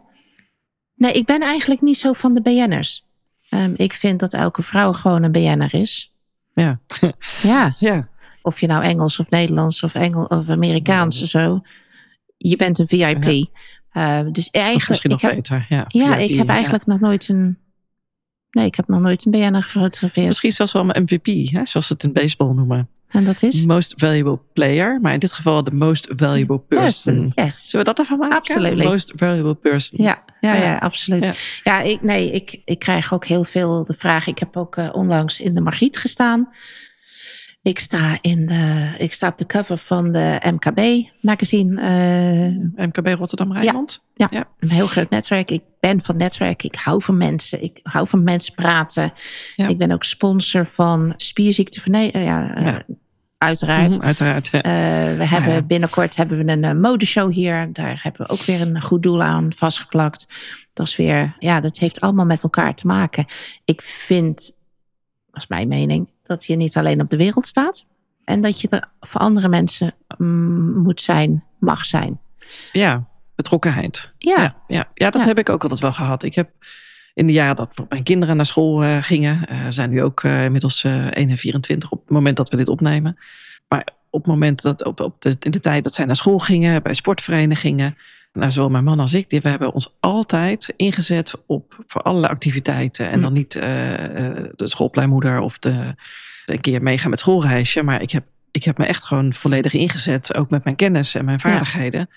[0.94, 3.04] Nee, ik ben eigenlijk niet zo van de BN'ers.
[3.48, 6.14] Ehm, ik vind dat elke vrouw gewoon een BN'er is.
[6.52, 6.80] Ja.
[7.42, 8.08] Ja, ja.
[8.42, 11.62] of je nou Engels of Nederlands of, Engel, of Amerikaans of zo.
[12.36, 13.24] Je bent een VIP.
[13.90, 15.66] Eh, dus Dat is eigenlijk, misschien ik nog heb, beter.
[15.68, 17.58] Ja, ja, VIP, ik heb eigenlijk nog nooit een...
[18.52, 20.26] Nee, ik heb nog nooit een BN'er gefotografeerd.
[20.26, 22.88] Misschien zelfs wel een MVP, hè, zoals ze het in baseball noemen.
[23.08, 23.64] En dat is?
[23.66, 27.32] Most valuable player, maar in dit geval de most valuable person.
[27.34, 27.70] Yes.
[27.70, 28.36] Zullen we dat ervan maken?
[28.36, 28.84] Absolutely.
[28.86, 30.04] Most valuable person.
[30.04, 30.76] Ja, ja, ja, Ja.
[30.76, 31.60] absoluut.
[31.64, 34.26] Ja, ik, nee, ik, ik krijg ook heel veel de vraag.
[34.26, 36.48] Ik heb ook eh, onlangs in de Margriet gestaan.
[37.62, 41.80] Ik sta, in de, ik sta op de cover van de MKB magazine.
[42.76, 44.02] eh, MKB Rotterdam Rijnmond.
[44.58, 45.50] een heel groot netwerk.
[45.50, 46.62] Ik ben van netwerk.
[46.62, 47.62] Ik hou van mensen.
[47.62, 49.12] Ik hou van mensen praten.
[49.56, 49.68] Ja.
[49.68, 52.82] Ik ben ook sponsor van spierziekte van nee, eh, ja, eh, Ja.
[53.38, 53.90] uiteraard.
[53.96, 54.48] Mhm, uiteraard.
[54.48, 54.60] Ja.
[55.16, 55.62] We hebben ja.
[55.62, 57.72] binnenkort hebben we een modeshow hier.
[57.72, 60.26] Daar hebben we ook weer een goed doel aan vastgeplakt.
[60.72, 63.24] Dat is weer, ja, dat heeft allemaal met elkaar te maken.
[63.64, 64.60] Ik vind,
[65.30, 67.86] dat is mijn mening, dat je niet alleen op de wereld staat.
[68.24, 72.20] En dat je er voor andere mensen mm, moet zijn, mag zijn.
[72.72, 74.12] ja, betrokkenheid.
[74.18, 75.26] Ja, Ja, ja, ja dat Ja.
[75.26, 76.22] heb ik ook altijd wel gehad.
[76.22, 76.50] Ik heb
[77.14, 80.44] in de jaren dat mijn kinderen naar school eh, gingen, eh, zijn nu ook eh,
[80.44, 83.16] inmiddels eh 1 en 24 op het moment dat we dit opnemen.
[83.68, 86.38] Maar op het moment dat, op, op de, in de tijd dat zij naar school
[86.38, 87.96] gingen, bij sportverenigingen,
[88.32, 92.32] nou, zowel mijn man als ik, die, we hebben ons altijd ingezet op voor allerlei
[92.32, 93.06] activiteiten.
[93.10, 93.20] En Hm.
[93.22, 95.94] dan niet eh, eh, de schoolpleinmoeder of de,
[96.46, 100.34] een keer meegaan met schoolreisje, maar ik heb, ik heb me echt gewoon volledig ingezet,
[100.34, 102.08] ook met mijn kennis en mijn vaardigheden.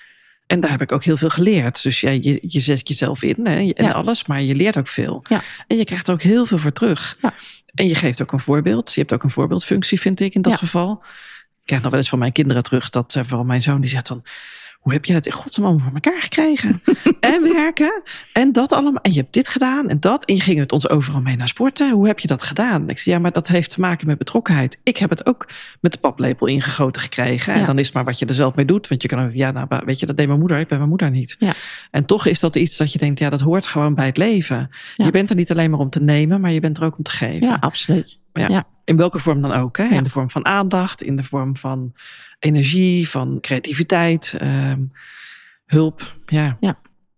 [0.47, 1.83] En daar heb ik ook heel veel geleerd.
[1.83, 3.91] Dus ja, je, je zet jezelf in hè, en Ja.
[3.91, 5.23] alles, maar je leert ook veel.
[5.29, 5.41] Ja.
[5.67, 7.17] En je krijgt er ook heel veel voor terug.
[7.73, 8.93] En je geeft ook een voorbeeld.
[8.93, 10.91] Je hebt ook een voorbeeldfunctie, vind ik, in dat geval.
[11.59, 13.89] Ik krijg nog wel eens van mijn kinderen terug dat eh, vooral mijn zoon die
[13.89, 14.23] zegt dan.
[14.85, 16.81] Hoe heb je dat in godsnaam voor elkaar gekregen?
[17.19, 18.01] en werken
[18.33, 19.01] en dat allemaal.
[19.01, 20.25] En je hebt dit gedaan en dat.
[20.25, 21.91] En je ging met ons overal mee naar sporten.
[21.91, 22.89] Hoe heb je dat gedaan?
[22.89, 24.79] Ik zei, ja, maar dat heeft te maken met betrokkenheid.
[24.83, 25.47] Ik heb het ook
[25.81, 27.53] met de paplepel ingegoten gekregen.
[27.53, 27.65] En Ja.
[27.65, 28.87] dan is het maar wat je er zelf mee doet.
[28.87, 30.59] Want je kan ook, ja, nou, weet je, dat deed mijn moeder.
[30.59, 31.35] Ik ben mijn moeder niet.
[31.39, 31.51] Ja.
[31.91, 34.69] En toch is dat iets dat je denkt, ja, dat hoort gewoon bij het leven.
[34.95, 35.05] Ja.
[35.05, 37.03] Je bent er niet alleen maar om te nemen, maar je bent er ook om
[37.03, 37.47] te geven.
[37.47, 38.21] ja absoluut.
[38.33, 38.63] Ja.
[38.83, 39.77] In welke vorm dan ook.
[39.77, 39.83] Hè?
[39.85, 41.93] In de vorm van aandacht, in de vorm van
[42.45, 44.79] energie, van creativiteit, ehm,
[45.65, 46.15] hulp.
[46.25, 46.57] Ja,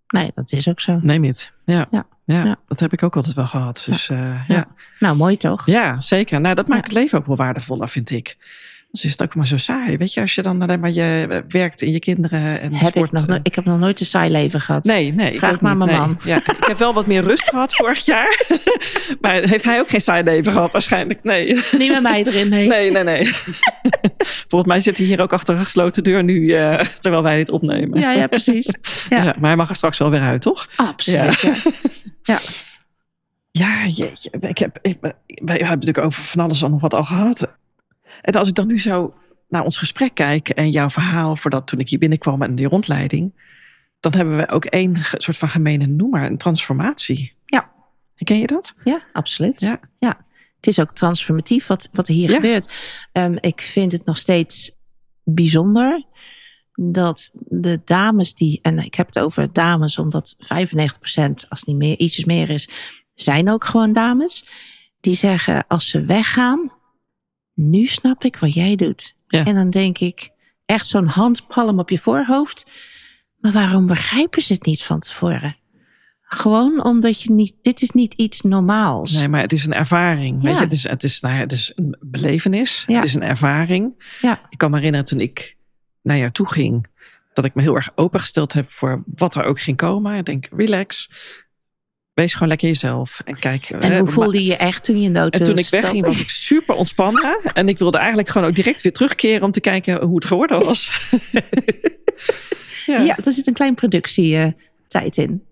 [0.07, 0.99] Nee, dat is ook zo.
[1.01, 1.51] neem het.
[1.65, 1.87] Ja.
[1.91, 2.07] Ja.
[2.25, 2.43] Ja.
[2.45, 2.55] Ja.
[2.67, 3.83] dat heb ik ook altijd wel gehad.
[3.85, 4.43] Dus eh, ja.
[4.47, 4.67] Ja.
[4.99, 5.65] Nou, mooi toch?
[5.99, 6.41] zeker.
[6.41, 6.87] Nou, dat maakt Ja.
[6.87, 8.37] het leven ook wel waardevoller, vind ik.
[9.03, 9.97] Is het ook maar zo saai.
[9.97, 13.11] Weet je, als je dan alleen maar je werkt in je kinderen en Heb sport.
[13.11, 14.83] ik, nog, no- ik heb nog nooit een saai leven gehad.
[14.83, 15.37] Nee, nee.
[15.37, 16.07] Vraag maar niet, mijn nee.
[16.07, 16.17] man.
[16.23, 18.45] Ja, ik heb wel wat meer rust gehad vorig jaar.
[19.21, 21.23] maar heeft hij ook geen saai leven gehad waarschijnlijk?
[21.23, 21.45] Nee.
[21.77, 22.67] Niet met mij erin, nee.
[22.67, 23.27] Nee, nee, nee.
[24.49, 27.49] Volgens mij zit hij hier ook achter een gesloten deur nu, eh, terwijl wij dit
[27.49, 27.99] opnemen.
[27.99, 28.77] Ja, ja, precies.
[29.09, 29.17] Ja.
[29.23, 29.23] Ja.
[29.23, 30.67] maar hij mag er straks wel weer uit, toch?
[30.75, 31.55] Absoluut, ja.
[32.23, 32.37] ja.
[33.51, 34.29] Ja, jeetje.
[34.39, 35.15] Ik heb, ik, wij
[35.55, 37.57] hebben natuurlijk over van alles al nog wat al gehad.
[38.21, 39.13] En als ik dan nu zo
[39.49, 43.45] naar ons gesprek kijk en jouw verhaal voordat toen ik hier binnenkwam en die rondleiding,
[43.99, 47.33] dan hebben we ook één soort van gemene noemer, een transformatie.
[47.45, 47.71] Ja.
[48.15, 48.75] Ken je dat?
[48.83, 49.59] Ja, absoluut.
[49.59, 49.79] Ja.
[49.99, 50.25] ja.
[50.55, 52.35] Het is ook transformatief wat, wat er hier Ja.
[52.35, 52.73] gebeurt.
[53.11, 54.75] Ehm, ik vind het nog steeds
[55.23, 56.05] bijzonder
[56.73, 61.97] dat de dames die, en ik heb het over dames, omdat 95% als niet meer,
[61.97, 62.69] ietsjes meer is,
[63.13, 64.45] zijn ook gewoon dames.
[64.99, 66.71] Die zeggen als ze weggaan,
[67.57, 69.15] nu snap ik wat jij doet.
[69.27, 69.45] Ja.
[69.45, 70.29] En dan denk ik,
[70.65, 72.71] echt zo'n handpalm op je voorhoofd.
[73.39, 75.55] Maar waarom begrijpen ze het niet van tevoren?
[76.21, 79.11] Gewoon omdat je niet, dit is niet iets normaals.
[79.11, 80.41] Nee, maar het is een ervaring.
[80.41, 80.57] Weet Ja.
[80.57, 80.63] je?
[80.63, 82.83] Het, is, het, is, nou ja, het is een belevenis.
[82.87, 82.95] Ja.
[82.95, 84.03] Het is een ervaring.
[84.21, 84.41] Ja.
[84.49, 85.57] Ik kan me herinneren toen ik
[86.01, 86.87] naar jou toe ging,
[87.33, 90.17] dat ik me heel erg opengesteld heb voor wat er ook ging komen.
[90.17, 91.09] Ik denk, relax.
[92.17, 93.21] Wees gewoon lekker jezelf.
[93.25, 93.69] En kijk.
[93.69, 95.57] En hè, hoe maar- voelde je je echt toen je in de auto En toen
[95.57, 97.39] ik wegging, was ik super ontspannen.
[97.53, 100.59] En ik wilde eigenlijk gewoon ook direct weer terugkeren om te kijken hoe het geworden
[100.65, 100.91] was.
[102.85, 105.43] ja, Ja, er zit een klein productietijd in.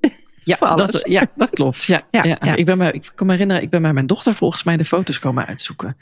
[0.44, 0.92] ja, voor alles.
[0.92, 1.84] dat, ja, dat klopt.
[1.84, 2.56] Ja, Ja, ja, ja.
[2.56, 4.86] Ik, ben me, ik kan me herinneren, ik ben bij mijn dochter volgens mij de
[4.86, 5.98] foto's komen uitzoeken.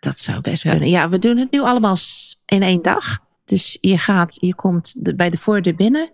[0.00, 0.88] Dat zou best kunnen.
[0.88, 1.96] Ja, we doen het nu allemaal
[2.46, 3.18] in één dag.
[3.44, 6.10] Dus je gaat, je komt de- bij de voordeur binnen.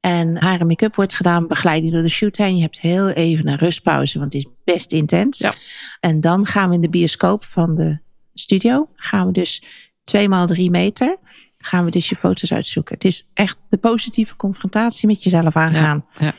[0.00, 2.56] En haar en make-up wordt gedaan, begeleid je door de shoot heen.
[2.56, 5.38] Je hebt heel even een rustpauze, want het is best intens.
[5.38, 5.52] Ja.
[6.00, 7.98] En dan gaan we in de bioscoop van de
[8.34, 8.88] studio.
[8.94, 9.62] Gaan we dus
[10.02, 11.16] twee maal drie meter.
[11.58, 12.94] Gaan we dus je foto's uitzoeken.
[12.94, 16.06] Het is echt de positieve confrontatie met jezelf aangaan.
[16.18, 16.34] ja.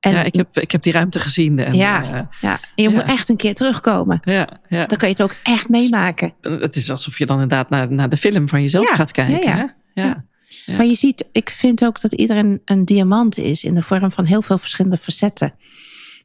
[0.00, 1.58] En, ja, ik heb, ik heb die ruimte gezien.
[1.58, 2.02] En, Ja.
[2.02, 2.90] eh, ja, en je Ja.
[2.90, 4.20] moet echt een keer terugkomen.
[4.24, 4.86] ja, ja.
[4.86, 6.32] Dan kan je het ook echt meemaken.
[6.40, 9.52] Het is alsof je dan inderdaad naar, naar de film van jezelf gaat kijken.
[9.52, 9.64] hè?
[10.02, 10.24] ja.
[10.66, 10.76] Ja.
[10.76, 14.24] Maar je ziet, ik vind ook dat iedereen een diamant is in de vorm van
[14.24, 15.54] heel veel verschillende facetten.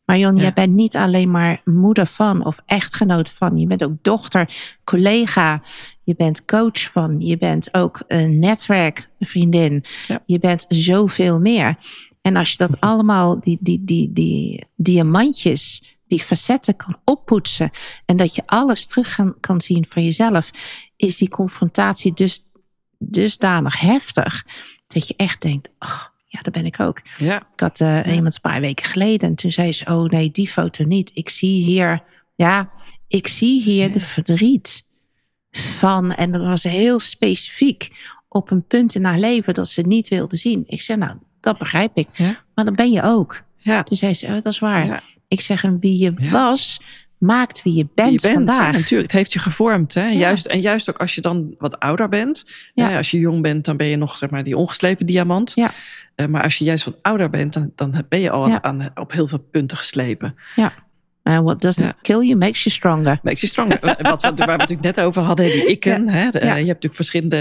[0.05, 0.41] Marion, Ja.
[0.41, 3.57] jij bent niet alleen maar moeder van of echtgenoot van.
[3.57, 4.49] Je bent ook dochter,
[4.83, 5.61] collega.
[6.03, 7.19] Je bent coach van.
[7.19, 9.83] Je bent ook een netwerkvriendin.
[10.07, 10.23] Ja.
[10.25, 11.77] Je bent zoveel meer.
[12.21, 17.69] En als je dat allemaal, die, die, die, die diamantjes, die facetten kan oppoetsen.
[18.05, 20.51] En dat je alles terug gaan, kan zien van jezelf.
[20.95, 22.39] Is die confrontatie dus
[23.07, 24.45] dusdanig heftig.
[24.87, 26.01] Dat je echt denkt, oh,
[26.35, 27.01] ja, daar ben ik ook.
[27.17, 27.37] Ja.
[27.53, 30.47] Ik had eh, iemand een paar weken geleden en toen zei ze: Oh nee, die
[30.47, 31.11] foto niet.
[31.13, 32.03] Ik zie hier,
[32.35, 32.71] ja,
[33.07, 34.85] ik zie hier de verdriet
[35.51, 36.13] van.
[36.13, 40.37] En dat was heel specifiek op een punt in haar leven dat ze niet wilde
[40.37, 40.63] zien.
[40.65, 42.07] Ik zei: Nou, dat begrijp ik.
[42.55, 43.43] Maar dat ben je ook.
[43.57, 43.83] Ja.
[43.83, 45.03] Toen zei ze: Oh, dat is waar.
[45.27, 46.81] Ik zeg: En wie je was,
[47.25, 48.71] maakt wie je bent, je bent, vandaag.
[48.71, 49.11] hè, natuurlijk.
[49.11, 49.93] Het heeft je gevormd.
[49.93, 50.05] Hè?
[50.05, 50.17] Ja.
[50.17, 52.45] Juist, en juist ook als je dan wat ouder bent.
[52.73, 52.89] Ja.
[52.89, 55.51] Hè, als je jong bent, dan ben je nog zeg maar, die ongeslepen diamant.
[55.55, 55.71] Ja.
[56.15, 58.61] Eh, maar als je juist wat ouder bent, dan, dan ben je al Ja.
[58.61, 60.35] aan, op heel veel punten geslepen.
[61.27, 61.95] And what doesn't Ja.
[62.01, 63.19] kill you makes you stronger.
[63.23, 63.77] Makes you stronger.
[63.81, 66.07] wat, wat, waar we het natuurlijk net over hadden, die ikken.
[66.07, 66.29] Hè?
[66.29, 66.45] De- Ja.
[66.45, 67.37] Je hebt natuurlijk verschillende,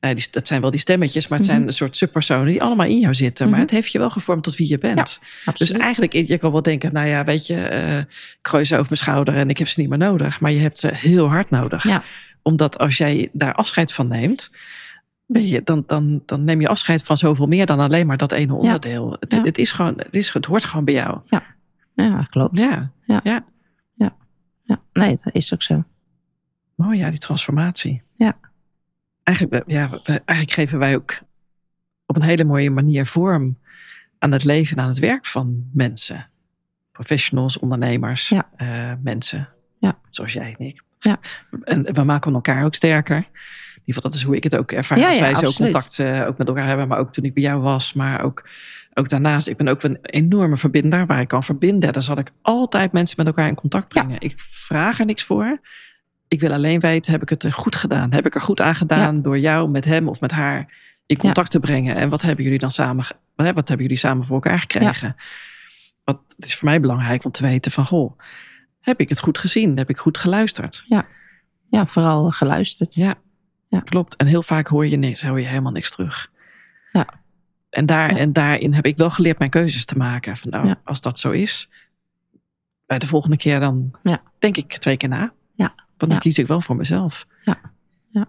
[0.00, 1.66] nou, die, dat zijn wel die stemmetjes, maar het zijn Mhm.
[1.66, 3.44] een soort subpersonen die allemaal in jou zitten.
[3.46, 3.62] Maar Mhm.
[3.66, 5.20] het heeft je wel gevormd tot wie je bent.
[5.56, 8.06] Dus eigenlijk, je kan wel denken, nou ja, weet je, eh, ik
[8.42, 10.40] gooi ze over mijn schouder en ik heb ze niet meer nodig.
[10.40, 11.84] Maar je hebt ze heel hard nodig.
[12.42, 14.50] Omdat als jij daar afscheid van neemt,
[15.26, 18.54] je, dan, dan, dan neem je afscheid van zoveel meer dan alleen maar dat ene
[18.54, 19.16] onderdeel.
[19.20, 19.42] Het, Ja.
[19.42, 21.18] het, is gewoon, het, is, het hoort gewoon bij jou.
[21.28, 21.42] ja,
[22.30, 22.58] klopt.
[22.58, 22.92] Ja,
[24.66, 25.84] Ja, nee, dat is ook zo.
[26.74, 28.00] mooi ja, die transformatie.
[28.14, 28.38] Ja.
[29.22, 31.18] Eigenlijk, ja, eigenlijk geven wij ook
[32.06, 33.58] op een hele mooie manier vorm
[34.18, 36.28] aan het leven en aan het werk van mensen.
[36.92, 38.48] Professionals, ondernemers, Ja.
[38.56, 39.48] eh, mensen.
[39.78, 39.98] Ja.
[40.08, 40.82] Zoals jij en ik.
[40.98, 41.18] Ja.
[41.64, 43.16] En we maken elkaar ook sterker.
[43.16, 43.22] In
[43.90, 44.98] ieder geval, dat is hoe ik het ook ervaar.
[44.98, 46.88] Ja, als ja, wij zo contact eh, ook met elkaar hebben.
[46.88, 47.92] Maar ook toen ik bij jou was.
[47.92, 48.48] Maar ook,
[48.94, 49.48] ook daarnaast.
[49.48, 51.06] Ik ben ook een enorme verbinder.
[51.06, 51.92] Waar ik kan verbinden.
[51.92, 54.02] Daar zal ik altijd mensen met elkaar in contact Ja.
[54.02, 54.20] brengen.
[54.20, 55.60] Ik vraag er niks voor.
[56.28, 58.12] Ik wil alleen weten, heb ik het goed gedaan?
[58.12, 60.72] Heb ik er goed aan gedaan door jou met hem of met haar
[61.06, 61.96] in contact te brengen?
[61.96, 65.16] En wat hebben jullie dan samen, wat hebben jullie samen voor elkaar gekregen?
[66.04, 68.18] Wat het is voor mij belangrijk om te weten van, goh,
[68.80, 69.76] heb ik het goed gezien?
[69.76, 70.84] Heb ik goed geluisterd?
[71.68, 72.94] Ja, vooral geluisterd.
[72.94, 73.14] Ja,
[73.68, 73.80] Ja.
[73.80, 74.16] klopt.
[74.16, 76.30] En heel vaak hoor je niks, hoor je helemaal niks terug.
[77.74, 78.18] En, daar, Ja.
[78.18, 80.36] en daarin heb ik wel geleerd mijn keuzes te maken.
[80.36, 80.80] Van nou, Ja.
[80.84, 81.68] als dat zo is,
[82.86, 84.22] bij de volgende keer dan Ja.
[84.38, 85.32] denk ik twee keer na.
[85.54, 85.74] Ja.
[85.96, 87.26] Want dan kies ik wel voor mezelf.
[87.44, 87.60] Ja.
[88.10, 88.26] Ja.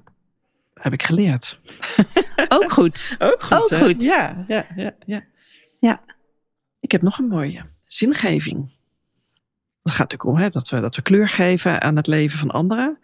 [0.73, 1.59] Heb ik geleerd.
[2.47, 3.15] Ook goed.
[3.19, 3.53] Ook goed.
[3.63, 3.79] Ook hè?
[3.85, 4.03] goed.
[4.03, 5.23] Ja, ja, ja, ja.
[5.79, 6.01] Ja.
[6.79, 7.61] Ik heb nog een mooie.
[7.87, 8.57] Zingeving.
[9.83, 12.51] Het gaat natuurlijk om hè, dat, we, dat we kleur geven aan het leven van
[12.51, 12.97] anderen.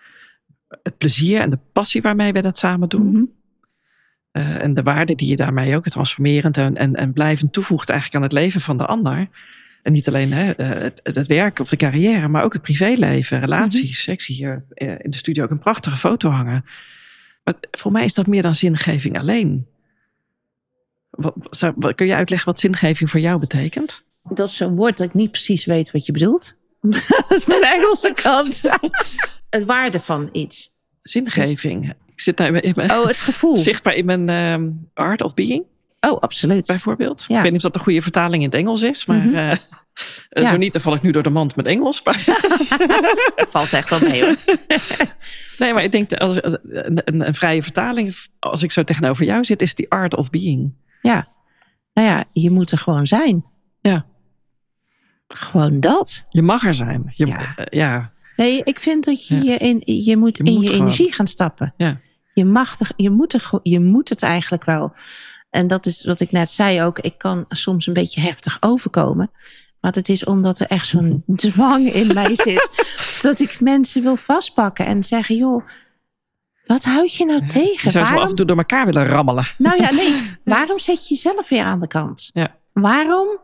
[0.83, 3.11] Het plezier en de passie waarmee we dat samen doen.
[3.11, 3.23] Mhm.
[4.31, 8.17] Eh, en de waarde die je daarmee ook transformerend en, en, en blijvend toevoegt eigenlijk
[8.23, 9.29] aan het leven van de ander.
[9.83, 13.39] En niet alleen hè, eh, het, het werk of de carrière, maar ook het privéleven,
[13.39, 14.07] relaties.
[14.07, 16.65] Ik zie hier eh, in de studio ook een prachtige foto hangen.
[17.43, 19.67] Maar voor mij is dat meer dan zingeving alleen.
[21.09, 24.03] Wat, zou- wat- kun je uitleggen wat zingeving voor jou betekent?
[24.23, 26.59] Dat is een woord dat ik niet precies weet wat je bedoelt.
[27.07, 28.61] dat is mijn Engelse kant.
[29.49, 30.69] het waarde van iets.
[31.01, 31.93] Zingeving.
[32.21, 33.57] Ik zit nou in mijn, Oh, het gevoel.
[33.69, 35.63] zichtbaar in mijn ehm, art of being,
[35.99, 36.67] Oh, absoluut.
[36.67, 37.25] bijvoorbeeld.
[37.27, 37.35] Ja.
[37.35, 39.35] Ik weet niet of dat een goede vertaling in het Engels is, maar Mhm.
[39.35, 39.51] eh,
[40.29, 40.49] eh, Ja.
[40.49, 42.03] zo niet, dan val ik nu door de mand met Engels.
[42.03, 42.23] Maar,
[43.49, 44.35] Valt echt wel mee hoor.
[45.57, 48.83] nee, maar ik denk, dat als, als- een, een, een vrije vertaling, als ik zo
[48.83, 50.73] tegenover jou zit, is die art of being.
[51.01, 51.27] Ja.
[51.93, 53.45] Nou ja, je moet er gewoon zijn.
[53.81, 54.05] Ja.
[55.27, 56.25] Gewoon dat.
[56.29, 57.03] Je mag er zijn.
[57.15, 57.55] Je, Ja.
[57.55, 58.11] eh, ja.
[58.35, 60.81] Nee, ik vind dat je, in, je moet Je in moet je gewoon.
[60.85, 61.73] energie gaan stappen.
[61.77, 61.97] Ja.
[62.33, 64.93] Je, mag er, je, moet er, je moet het eigenlijk wel.
[65.49, 66.99] En dat is wat ik net zei ook.
[66.99, 69.31] Ik kan soms een beetje heftig overkomen.
[69.79, 72.85] Maar het is omdat er echt zo'n dwang in mij zit.
[73.21, 75.67] Dat ik mensen wil vastpakken en zeggen: joh,
[76.65, 77.91] wat houd je nou Je tegen?
[77.91, 79.47] zou ze wel af Waarom en toe door elkaar willen rammelen.
[79.57, 80.21] Nou ja, nee.
[80.43, 82.29] Waarom zet je jezelf weer aan de kant?
[82.33, 82.55] Ja.
[82.73, 83.39] Waarom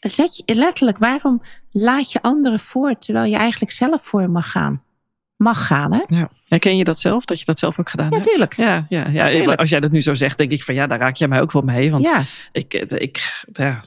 [0.00, 1.40] zet je letterlijk, waarom
[1.70, 4.82] laat je anderen voor terwijl je eigenlijk zelf voor mag gaan?
[5.36, 6.02] Mag gaan, hè?
[6.06, 6.28] Ja.
[6.48, 7.24] Herken je dat zelf?
[7.24, 8.26] Dat je dat zelf ook gedaan Ja, hebt?
[8.26, 8.52] tuurlijk.
[8.56, 9.30] Ja, ja, ja.
[9.30, 9.60] Tuurlijk.
[9.60, 11.52] Als jij dat nu zo zegt, denk ik van ja, daar raak jij mij ook
[11.52, 11.90] wel mee.
[11.90, 12.20] Want Ja,
[12.52, 13.80] ik, eh, ik, ja,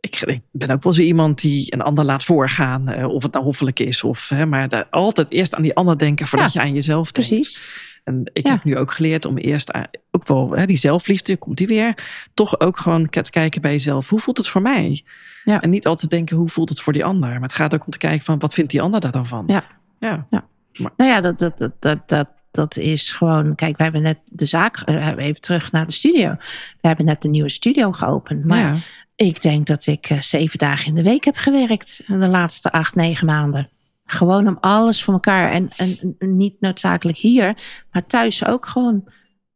[0.00, 2.88] ik, ik ben ook wel zo iemand die een ander laat voorgaan.
[2.88, 4.04] eh, Of het nou hoffelijk is.
[4.04, 7.28] Of, hè, maar daar altijd eerst aan die ander denken voordat je aan jezelf denkt.
[7.30, 7.62] precies.
[8.04, 8.52] En ik Ja.
[8.52, 9.72] heb nu ook geleerd om eerst
[10.10, 11.94] ook wel hè, die zelfliefde, komt die weer.
[12.34, 14.08] Toch ook gewoon te kijken bij jezelf.
[14.08, 15.02] Hoe voelt het voor mij?
[15.44, 15.60] Ja.
[15.60, 17.30] En niet altijd denken hoe voelt het voor die ander.
[17.30, 19.44] Maar het gaat ook om te kijken van wat vindt die ander daar dan van?
[19.46, 19.64] Ja.
[19.98, 20.26] Ja.
[20.72, 23.54] Nou ja, dat, dat, dat, dat, dat, dat is gewoon.
[23.54, 24.76] Kijk, wij hebben net de zaak.
[24.76, 26.36] eh, even terug naar de studio.
[26.80, 28.44] We hebben net de nieuwe studio geopend.
[28.44, 28.74] Maar ja.
[29.14, 32.04] ik denk dat ik eh, zeven dagen in de week heb gewerkt.
[32.06, 33.68] De laatste acht, negen maanden.
[34.04, 35.50] Gewoon om alles voor elkaar.
[35.50, 37.56] En, en en niet noodzakelijk hier,
[37.90, 39.08] maar thuis ook gewoon.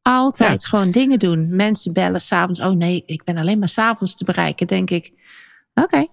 [0.02, 1.56] Altijd gewoon dingen doen.
[1.56, 2.60] Mensen bellen s'avonds.
[2.60, 4.66] Oh nee, ik ben alleen maar s'avonds te bereiken.
[4.66, 5.12] Denk ik.
[5.74, 6.06] Oké.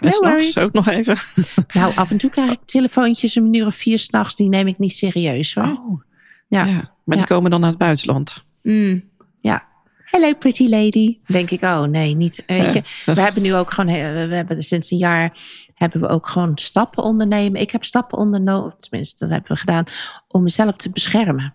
[0.00, 1.16] En s'nachts ook nog even.
[1.74, 4.34] Nou, af en toe krijg ik telefoontjes een uur of vier s'nachts.
[4.34, 5.64] Die neem ik niet serieus hoor.
[5.64, 6.00] Oh.
[6.48, 6.90] Ja.
[7.04, 8.48] Maar die komen dan naar het buitenland.
[8.62, 9.04] Mm,
[9.40, 9.64] ja.
[10.04, 11.18] Hello pretty lady.
[11.26, 12.42] Denk ik, oh nee, niet.
[12.46, 15.32] Weet je, we hebben nu ook gewoon, eh, we hebben sinds een jaar
[15.74, 17.60] hebben we ook gewoon stappen ondernemen.
[17.60, 19.84] Ik heb stappen ondernomen, tenminste dat hebben we gedaan,
[20.28, 21.54] om mezelf te beschermen.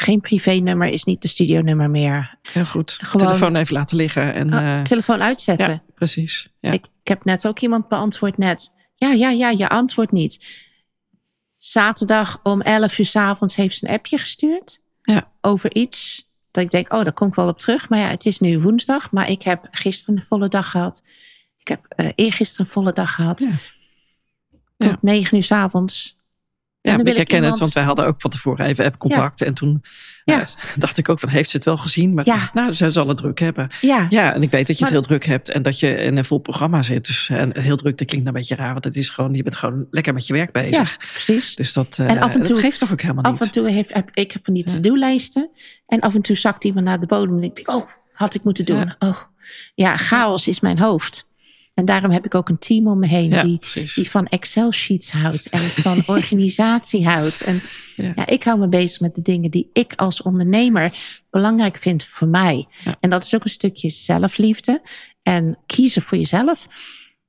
[0.00, 2.38] Geen privé-nummer is niet de studionummer meer.
[2.52, 2.98] Heel goed.
[3.02, 4.34] Gewoon- Telefoon even laten liggen.
[4.34, 5.70] En, Ah, eh, telefoon uitzetten.
[5.70, 6.48] ja, precies.
[6.60, 6.70] Ja.
[6.70, 8.72] Ik, ik heb net ook iemand beantwoord net.
[8.94, 10.66] Ja, ja, ja, je antwoordt niet.
[11.56, 14.82] Zaterdag om 11 uur s avonds heeft ze een appje gestuurd.
[15.02, 15.30] Ja.
[15.40, 16.26] Over iets.
[16.50, 17.88] Dat ik denk, oh, daar kom ik wel op terug.
[17.88, 19.10] Maar ja, het is nu woensdag.
[19.12, 21.02] Maar ik heb gisteren een volle dag gehad.
[21.58, 23.48] Ik heb eh eergisteren een volle dag gehad.
[24.76, 25.02] Tot.
[25.02, 26.16] 9 uur s avonds.
[26.92, 29.42] Ja, ik ik herken het, iemand- want wij hadden ook van tevoren even app-contact.
[29.42, 29.82] En toen
[30.24, 30.40] Ja.
[30.40, 30.46] eh,
[30.78, 32.14] dacht ik ook van, heeft ze het wel gezien?
[32.14, 32.50] Maar Ja.
[32.52, 33.68] nou, ze zal het druk hebben.
[33.80, 35.94] Ja, Ja, en ik weet dat je Maar- het heel druk hebt en dat je
[35.94, 37.06] in een vol programma zit.
[37.06, 39.56] Dus en heel druk, dat klinkt een beetje raar, want het is gewoon, je bent
[39.56, 40.70] gewoon lekker met je werk bezig.
[40.70, 41.54] ja precies.
[41.54, 43.42] Dus dat, eh, En af en toe- dat geeft toch ook helemaal Af niet.
[43.42, 45.50] en toe heeft, heb ik heb van die to-do-lijsten.
[45.86, 47.36] En af en toe zakt iemand naar de bodem.
[47.36, 48.94] En ik denk, oh, had ik moeten doen.
[48.98, 49.16] Oh,
[49.74, 51.27] ja, chaos is mijn hoofd.
[51.78, 53.94] En daarom heb ik ook een team om me heen ja, die, precies.
[53.94, 57.40] die van Excel-sheets houdt en van organisatie houdt.
[57.40, 57.60] En
[57.96, 58.12] Ja.
[58.14, 58.26] ja.
[58.26, 60.92] ik hou me bezig met de dingen die ik als ondernemer
[61.30, 62.66] belangrijk vind voor mij.
[62.84, 62.96] Ja.
[63.00, 64.82] En dat is ook een stukje zelfliefde
[65.22, 66.66] en kiezen voor jezelf.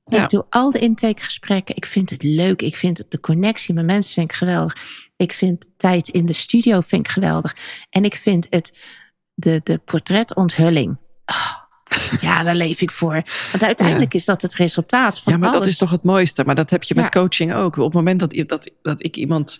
[0.04, 1.76] Ik doe al de intakegesprekken.
[1.76, 2.62] Ik vind het leuk.
[2.62, 4.76] Ik vind het, de connectie met mensen vind ik geweldig.
[5.16, 7.56] Ik vind de tijd in de studio vind ik geweldig.
[7.90, 8.78] En ik vind het,
[9.34, 10.98] de, de portretonthuling.
[11.26, 11.68] Oh,
[12.20, 13.22] ja, daar leef ik voor.
[13.50, 15.60] Want uiteindelijk is dat het resultaat van Ja, maar alles.
[15.60, 16.44] dat is toch het mooiste.
[16.44, 17.10] Maar dat heb je met Ja.
[17.20, 17.76] coaching ook.
[17.76, 19.58] Op het moment dat, dat, dat ik iemand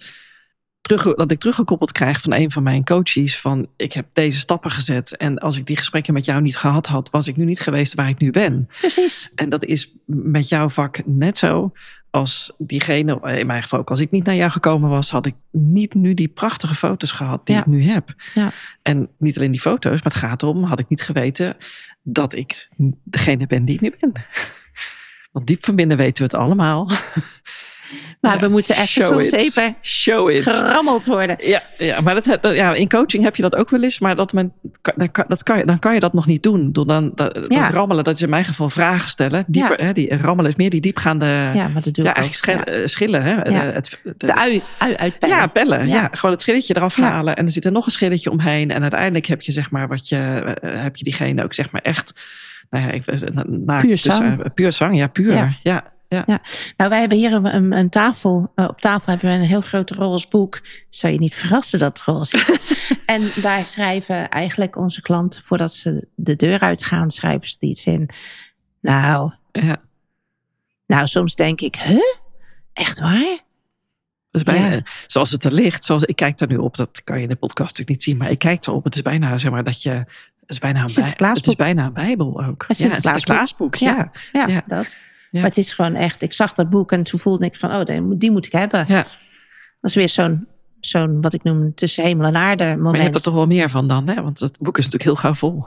[0.81, 4.71] terug, dat ik teruggekoppeld krijg van een van mijn coaches van ik heb deze stappen
[4.71, 7.61] gezet en als ik die gesprekken met jou niet gehad had, was ik nu niet
[7.61, 8.69] geweest waar ik nu ben.
[8.79, 9.31] Precies.
[9.35, 11.73] En dat is met jouw vak net zo
[12.11, 15.35] als diegene, in mijn geval ook als ik niet naar jou gekomen was, had ik
[15.51, 17.61] niet nu die prachtige foto's gehad die Ja.
[17.61, 18.15] ik nu heb.
[18.35, 18.51] Ja.
[18.83, 21.57] En niet alleen die foto's, maar het gaat erom, had ik niet geweten
[22.03, 22.69] dat ik
[23.05, 24.13] degene ben die ik nu ben.
[25.33, 26.91] Want diep van binnen weten we het allemaal.
[28.21, 29.41] Maar Ja, we moeten show soms it.
[29.41, 30.43] even Show it.
[30.43, 31.37] gerammeld worden.
[31.39, 33.99] Ja, ja maar dat, ja, in coaching heb je dat ook wel eens.
[33.99, 34.53] Maar dat men,
[34.97, 36.73] dan, kan, dat kan dan kan je dat nog niet doen.
[36.73, 37.71] Door dan, dat, Ja.
[37.71, 39.45] rammelen, dat is in mijn geval vragen stellen.
[39.47, 41.27] Dieper, hè, die rammelen is meer die diepgaande...
[41.55, 43.23] Ja, maar dat doe ik eigenlijk eh, schillen.
[43.23, 43.33] Hè?
[43.33, 43.43] Ja.
[43.43, 45.37] De, het, de- De ui, ui uitpellen.
[45.37, 45.89] ja, pellen.
[45.89, 46.09] Ja.
[46.13, 47.37] Gewoon het schilletje eraf halen.
[47.37, 48.71] En er zit er nog een schilletje omheen.
[48.71, 51.83] En uiteindelijk heb je, zeg maar, wat je, eh, heb je diegene ook zeg maar
[51.83, 52.21] echt...
[52.71, 54.41] Nou ja, ik, na- naakt, Puur dus, zang.
[54.45, 55.57] eh, puur zang, ja, puur.
[55.63, 55.93] Ja.
[56.17, 56.25] Ja.
[56.77, 58.53] Nou, wij hebben hier een, een, een tafel.
[58.55, 60.61] Eh, op tafel hebben we een heel groot roze boek.
[60.89, 62.59] Zou je niet verrassen dat het roze is.
[63.07, 68.09] en daar schrijven eigenlijk onze klanten, voordat ze de deur uitgaan, schrijven ze iets in.
[68.81, 69.81] Nou, ja.
[70.87, 71.99] nou soms denk ik, huh?
[72.73, 73.39] Echt waar?
[74.31, 74.83] Dus bijna, Ja.
[75.07, 77.35] zoals het er ligt, zoals ik kijk er nu op, dat kan je in de
[77.37, 78.85] podcast natuurlijk niet zien, maar ik kijk erop.
[78.85, 79.91] Het is bijna, zeg maar, dat je.
[79.91, 80.07] Het
[80.47, 82.65] is bijna een, bij, het is bijna een Bijbel ook.
[82.69, 83.75] Het ja, een Sinterklaasboek.
[83.75, 84.11] Sinterklaasboek, ja.
[84.33, 84.63] Ja, Ja.
[84.67, 84.97] dat.
[85.31, 87.83] Maar het is gewoon echt, ik zag dat boek en toen voelde ik van, oh,
[87.85, 88.85] die moet- die moet ik hebben.
[88.89, 89.03] Ja.
[89.81, 90.47] Dat is weer zo'n,
[90.81, 93.03] zo'n wat ik noem tussen hemel en aarde Maar je moment.
[93.03, 94.23] hebt er toch wel meer van dan, hè?
[94.23, 95.65] Want het boek is natuurlijk heel gauw vol.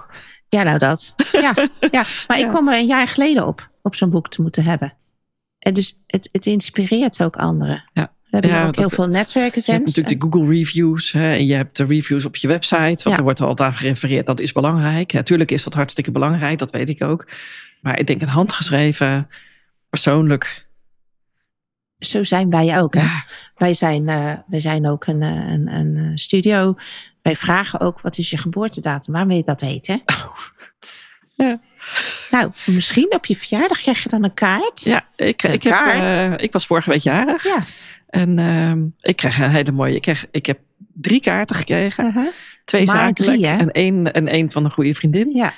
[0.49, 1.13] Ja, nou dat.
[1.31, 1.53] Ja,
[1.91, 2.03] ja.
[2.27, 4.93] maar ik kwam er een jaar geleden op, op zo'n boek te moeten hebben.
[5.59, 7.89] En dus het, het inspireert ook anderen.
[7.93, 8.11] Ja.
[8.23, 9.95] We hebben Ja, ook heel veel Je hebt netwerkevents.
[9.95, 12.77] natuurlijk de Google reviews hè, en je hebt de reviews op je website.
[12.79, 13.17] Want Ja.
[13.17, 15.13] er wordt altijd gerefereerd, dat is belangrijk.
[15.13, 17.27] Natuurlijk is dat hartstikke belangrijk, dat weet ik ook.
[17.81, 19.27] Maar ik denk een handgeschreven,
[19.93, 20.67] persoonlijk.
[21.99, 22.93] Zo zijn wij ook.
[22.93, 23.01] Hè?
[23.01, 23.23] Ja,
[23.55, 26.75] Wij, zijn, eh, wij zijn ook een, eh, een, een eh, studio.
[27.21, 29.11] Wij vragen ook, wat is je geboortedatum?
[29.13, 30.01] Waarom wil je dat weten?
[31.35, 31.59] Ja.
[32.31, 34.81] Nou, misschien op je verjaardag krijg je dan een kaart.
[34.83, 36.11] ja ik, Een ik, heb, kaart.
[36.11, 37.43] eh, ik was vorige week jarig.
[37.43, 37.63] Ja.
[38.07, 39.95] En ehm, ik kreeg een hele mooie.
[39.95, 40.59] Ik, kreeg, ik heb
[40.93, 42.05] drie kaarten gekregen.
[42.05, 42.27] Uh-huh.
[42.65, 45.29] Twee Maar zakelijk drie, en één, en één van een goede vriendin.
[45.35, 45.53] Ja.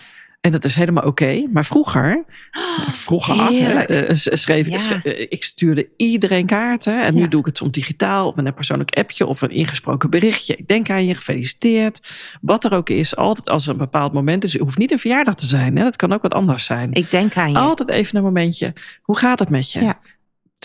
[0.46, 1.48] En dat is helemaal oké.
[1.54, 4.78] Maar vroeger, ja, vroeger hè, eh, s- schreef Ja.
[4.78, 7.04] s- eh, ik stuurde iedereen kaarten.
[7.04, 10.10] En nu doe ik het soms digitaal of met een persoonlijk appje of een ingesproken
[10.10, 10.56] berichtje.
[10.56, 12.08] Ik denk aan je, gefeliciteerd.
[12.42, 14.54] Wat er ook is, altijd als er een bepaald moment is.
[14.54, 15.78] Het hoeft niet een verjaardag te zijn.
[15.78, 15.84] Hè?
[15.84, 16.94] Dat kan ook wat anders zijn.
[16.94, 17.58] Ik denk aan je.
[17.58, 18.74] Altijd even een momentje.
[19.02, 19.82] Hoe gaat het met je?
[19.82, 20.00] Ja.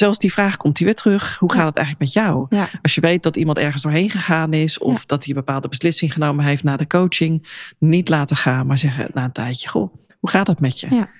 [0.00, 1.38] Zelfs die vraag komt die weer terug.
[1.38, 2.46] Hoe gaat het eigenlijk met jou?
[2.48, 2.68] Ja.
[2.82, 4.78] Als je weet dat iemand ergens doorheen gegaan is.
[4.78, 5.04] Of Ja.
[5.06, 7.48] dat hij een bepaalde beslissing genomen heeft na de coaching.
[7.78, 9.68] Niet laten gaan, maar zeggen na een tijdje.
[9.68, 10.94] Goh, hoe gaat het met je?
[10.94, 11.10] Ja.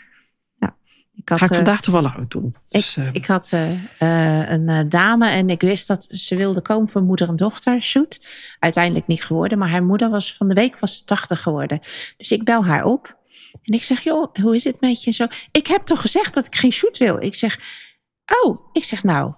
[1.15, 2.55] Ik had, Ga ik eh, vandaag toevallig ook doen.
[2.69, 3.51] Dus, eh, Ik had
[3.99, 8.21] eh, een dame en ik wist dat ze wilde komen voor moeder en dochter shoot.
[8.59, 11.79] Uiteindelijk niet geworden, maar haar moeder was van de week was 80 geworden.
[12.17, 13.17] Dus ik bel haar op
[13.63, 15.11] en ik zeg, joh, hoe is het met je?
[15.11, 17.23] Zo, ik heb toch gezegd dat ik geen shoot wil?
[17.23, 17.59] Ik zeg,
[18.43, 19.35] oh, ik zeg nou,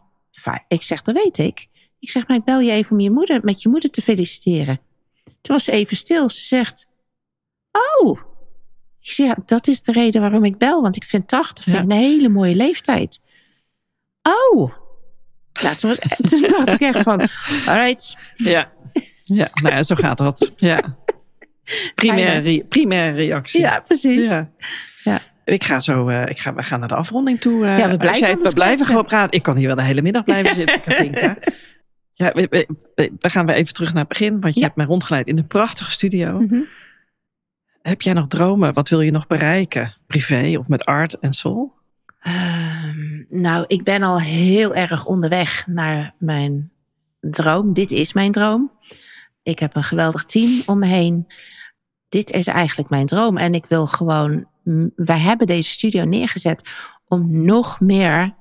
[0.68, 1.66] ik zeg, dat weet ik.
[1.98, 4.80] Ik zeg, maar ik bel je even om je moeder, met je moeder te feliciteren.
[5.24, 6.30] Toen was ze even stil.
[6.30, 6.88] Ze zegt,
[8.00, 8.18] oh,
[9.00, 11.76] ik zeg, ja, dat is de reden waarom ik bel, want ik vind 80 vind
[11.76, 11.82] Ja.
[11.82, 13.22] een hele mooie leeftijd.
[14.22, 14.72] Oh.
[15.62, 15.98] Nou, toen, was,
[16.30, 17.20] toen dacht ik echt van,
[17.66, 18.16] alright.
[18.36, 18.72] ja.
[19.24, 20.52] ja, nou ja, zo gaat dat.
[20.56, 20.96] Ja.
[21.94, 23.60] Primaire, re- primaire reactie.
[23.60, 24.28] Ja, precies.
[24.28, 24.50] Ja.
[25.04, 25.20] Ja.
[25.44, 27.66] Ik ga zo, eh, ik ga, we gaan naar de afronding toe.
[27.66, 27.78] eh.
[27.78, 29.36] Ja, we Als blijven het- we blijven gewoon praten.
[29.36, 31.36] Ik kan hier wel de hele middag blijven zitten, Katinka.
[32.14, 34.66] Ja, we, we, we- we gaan weer even terug naar het begin, want je Ja.
[34.66, 36.40] hebt mij rondgeleid in een prachtige studio.
[36.40, 36.60] Mhm.
[37.82, 38.72] Heb jij nog dromen?
[38.74, 39.90] Wat wil je nog bereiken?
[40.06, 41.72] Privé of met art en soul?
[42.20, 46.70] Ehm, nou, ik ben al heel erg onderweg naar mijn
[47.20, 47.72] droom.
[47.72, 48.70] Dit is mijn droom.
[49.42, 51.26] Ik heb een geweldig team om me heen.
[52.08, 53.36] Dit is eigenlijk mijn droom.
[53.36, 54.46] En ik wil gewoon.
[54.96, 56.68] Wij hebben deze studio neergezet
[57.08, 58.34] om nog meer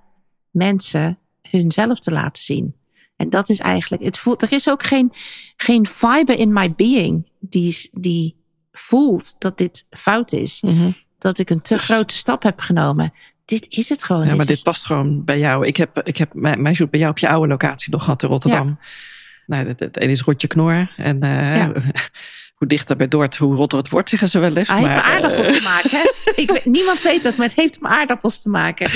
[0.50, 1.18] mensen
[1.50, 2.76] hunzelf te laten zien.
[3.16, 4.04] En dat is eigenlijk.
[4.04, 5.12] Het voelt, er is ook geen,
[5.56, 8.36] geen fiber in my being die, die
[8.72, 10.64] voelt dat dit fout is.
[11.18, 13.14] Dat ik een te Dus- grote stap heb genomen.
[13.46, 14.22] Dit is het gewoon.
[14.22, 15.66] Ja, maar Dit dit is- past gewoon bij jou.
[15.68, 18.30] Ik heb, ik heb mijn, mijn bij jou op je oude locatie nog gehad in
[18.30, 18.80] Rotterdam.
[19.46, 20.94] Nou, het, het is Rotje Knor.
[20.98, 21.72] En eh, Ja.
[22.62, 24.70] hoe dichter bij Dort, hoe rotter het wordt, zeggen ze wel eens.
[24.70, 25.90] Hij heeft Maar, met aardappels eh, te maken.
[25.90, 26.32] Hè?
[26.36, 28.90] Ik weet, niemand weet dat, maar het heeft met aardappels te maken.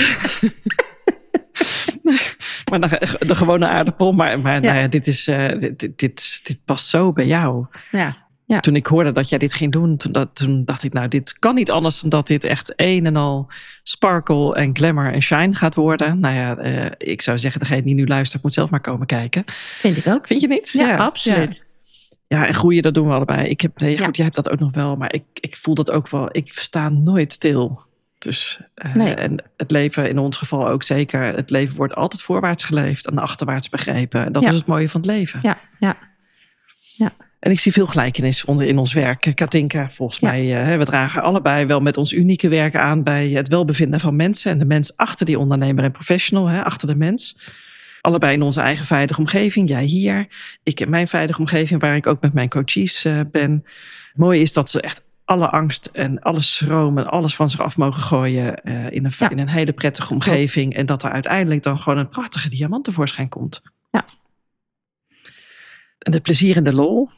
[2.70, 4.12] maar de, de gewone aardappel.
[4.12, 4.60] Maar, maar Ja.
[4.60, 7.66] nou ja, dit, is, eh, dit, dit, dit, dit past zo bij jou.
[7.90, 8.60] Ja.
[8.60, 11.38] Toen ik hoorde dat jij dit ging doen, toen, dat, toen dacht ik, nou, dit
[11.38, 13.50] kan niet anders dan dat dit echt een en al
[13.82, 16.20] sparkle en glamour en shine gaat worden.
[16.20, 19.42] Nou ja, eh, ik zou zeggen, degene die nu luistert, moet zelf maar komen kijken.
[19.54, 20.26] Vind ik ook.
[20.26, 20.70] Vind je niet?
[20.70, 21.68] Ja, absoluut.
[22.28, 22.38] Ja.
[22.38, 23.48] Ja, en groeien, dat doen we allebei.
[23.48, 24.04] Ik heb, nee, Ja.
[24.04, 26.28] goed, jij hebt dat ook nog wel, maar ik, ik voel dat ook wel.
[26.30, 27.80] Ik sta nooit stil.
[28.18, 29.14] Dus, eh, Nee.
[29.14, 31.22] en het leven in ons geval ook zeker.
[31.22, 34.24] Het leven wordt altijd voorwaarts geleefd en achterwaarts begrepen.
[34.24, 34.50] En dat Ja.
[34.50, 35.40] is het mooie van het leven.
[35.42, 35.96] Ja, ja.
[37.40, 39.32] En ik zie veel gelijkenis onder in ons werk.
[39.34, 40.28] Katinka, volgens Ja.
[40.30, 44.16] mij, eh, we dragen allebei wel met ons unieke werk aan bij het welbevinden van
[44.16, 44.50] mensen.
[44.52, 47.38] En de mens achter die ondernemer en professional, hè, achter de mens.
[48.06, 49.68] Allebei in onze eigen veilige omgeving.
[49.68, 50.26] Jij hier,
[50.62, 53.64] ik in mijn veilige omgeving, waar ik ook met mijn coaches eh, ben.
[54.14, 57.76] Mooi is dat ze echt alle angst en alle schroom en alles van zich af
[57.76, 59.30] mogen gooien eh, in, een, Ja.
[59.30, 60.74] in een hele prettige omgeving.
[60.74, 63.62] En dat er uiteindelijk dan gewoon een prachtige diamant tevoorschijn komt.
[63.90, 64.04] Ja.
[65.98, 67.10] En de plezier en de lol,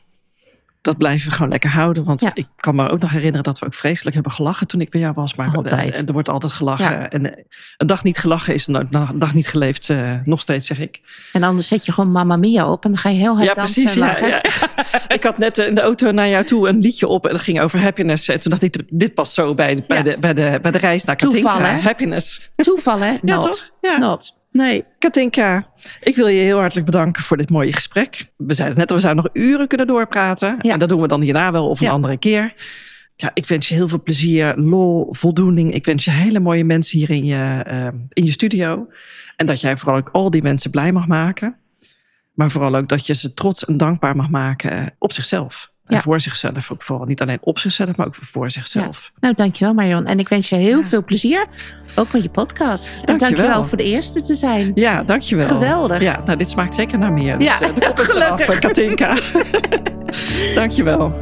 [0.80, 2.04] dat blijven we gewoon lekker houden.
[2.04, 2.30] Want Ja.
[2.34, 5.00] ik kan me ook nog herinneren dat we ook vreselijk hebben gelachen toen ik bij
[5.00, 5.34] jou was.
[5.34, 5.98] Maar Altijd.
[5.98, 6.98] En er wordt altijd gelachen.
[6.98, 7.08] Ja.
[7.10, 7.44] En eh,
[7.76, 9.90] een dag niet gelachen is een dag- dag niet geleefd.
[9.90, 11.00] eh, nog steeds zeg ik.
[11.32, 13.54] En anders zet je gewoon Mamma Mia op en dan ga je heel hard ja,
[13.54, 14.00] dansen precies.
[14.00, 14.28] lachen.
[14.28, 14.42] ja.
[15.16, 17.26] ik had net eh, in de auto naar jou toe een liedje op.
[17.26, 18.28] En dat ging over happiness.
[18.28, 20.02] En toen dacht ik, dit past zo bij, de, bij,
[20.34, 21.50] de, bij de reis naar Katinka.
[21.52, 21.80] Toeval, hè?
[21.80, 22.52] Happiness.
[22.56, 23.12] Toeval, hè?
[23.22, 23.72] Ja, Not.
[23.98, 24.37] Not.
[24.50, 24.84] Nee.
[24.98, 25.66] Katinka,
[26.00, 28.32] ik wil je heel hartelijk bedanken voor dit mooie gesprek.
[28.36, 30.56] We zeiden net, we zouden nog uren kunnen doorpraten.
[30.60, 30.72] Ja.
[30.72, 31.92] En dat doen we dan hierna wel of een Ja.
[31.92, 32.52] andere keer.
[33.16, 35.74] Ja, ik wens je heel veel plezier, lol, voldoening.
[35.74, 38.88] Ik wens je hele mooie mensen hier in je, eh, in je studio.
[39.36, 41.56] En dat jij vooral ook al die mensen blij mag maken.
[42.34, 45.72] Maar vooral ook dat je ze trots en dankbaar mag maken eh, op zichzelf.
[45.88, 46.00] En Ja.
[46.02, 47.06] voor zichzelf ook vooral.
[47.06, 49.12] Niet alleen op zichzelf, maar ook voor zichzelf.
[49.20, 50.06] Nou, dankjewel Marion.
[50.06, 50.86] En ik wens je heel Ja.
[50.86, 51.46] veel plezier.
[51.94, 53.00] Ook met je podcast.
[53.00, 53.28] En Dankjewel.
[53.36, 54.70] dankjewel voor de eerste te zijn.
[54.74, 55.46] Ja, dankjewel.
[55.46, 56.00] Geweldig.
[56.02, 57.38] Ja, nou, dit smaakt zeker naar meer.
[57.38, 58.48] Dus, Ja, eh, de kop is eraf, gelukkig.
[58.54, 59.16] eh, Katinka.
[60.60, 61.12] dankjewel.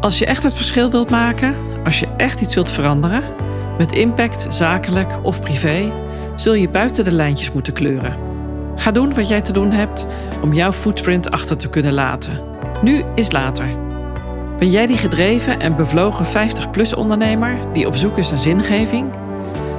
[0.00, 1.54] Als je echt het verschil wilt maken,
[1.84, 3.22] als je echt iets wilt veranderen,
[3.78, 5.92] met impact, zakelijk of privé,
[6.34, 8.16] zul je buiten de lijntjes moeten kleuren.
[8.76, 10.06] Ga doen wat jij te doen hebt
[10.42, 12.40] om jouw footprint achter te kunnen laten.
[12.82, 13.66] Nu is later.
[14.58, 19.06] Ben jij die gedreven en bevlogen 50-plus ondernemer die op zoek is naar zingeving?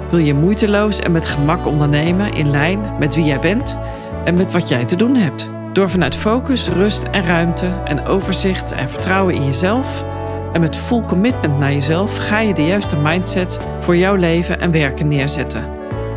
[0.10, 3.80] Wil je moeiteloos en met gemak ondernemen in lijn met wie jij bent
[4.26, 5.50] en met wat jij te doen hebt?
[5.74, 10.06] Door vanuit focus, rust en ruimte en overzicht en vertrouwen in jezelf
[10.54, 14.72] en met full commitment naar jezelf ga je de juiste mindset voor jouw leven en
[14.72, 15.64] werken neerzetten.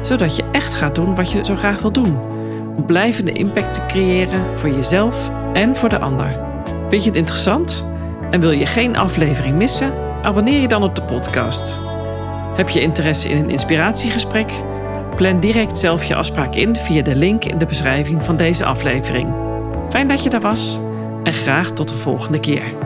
[0.00, 2.29] Zodat je echt gaat doen wat je zo graag wil doen.
[2.80, 6.38] Om blijvende impact te creëren voor jezelf en voor de ander.
[6.88, 7.86] Vind je het interessant?
[8.30, 9.92] En wil je geen aflevering missen?
[10.22, 11.80] Abonneer je dan op de podcast.
[12.56, 14.52] Heb je interesse in een inspiratiegesprek?
[15.16, 19.34] Plan direct zelf je afspraak in via de link in de beschrijving van deze aflevering.
[19.88, 20.80] Fijn dat je daar was
[21.22, 22.79] en graag tot de volgende keer.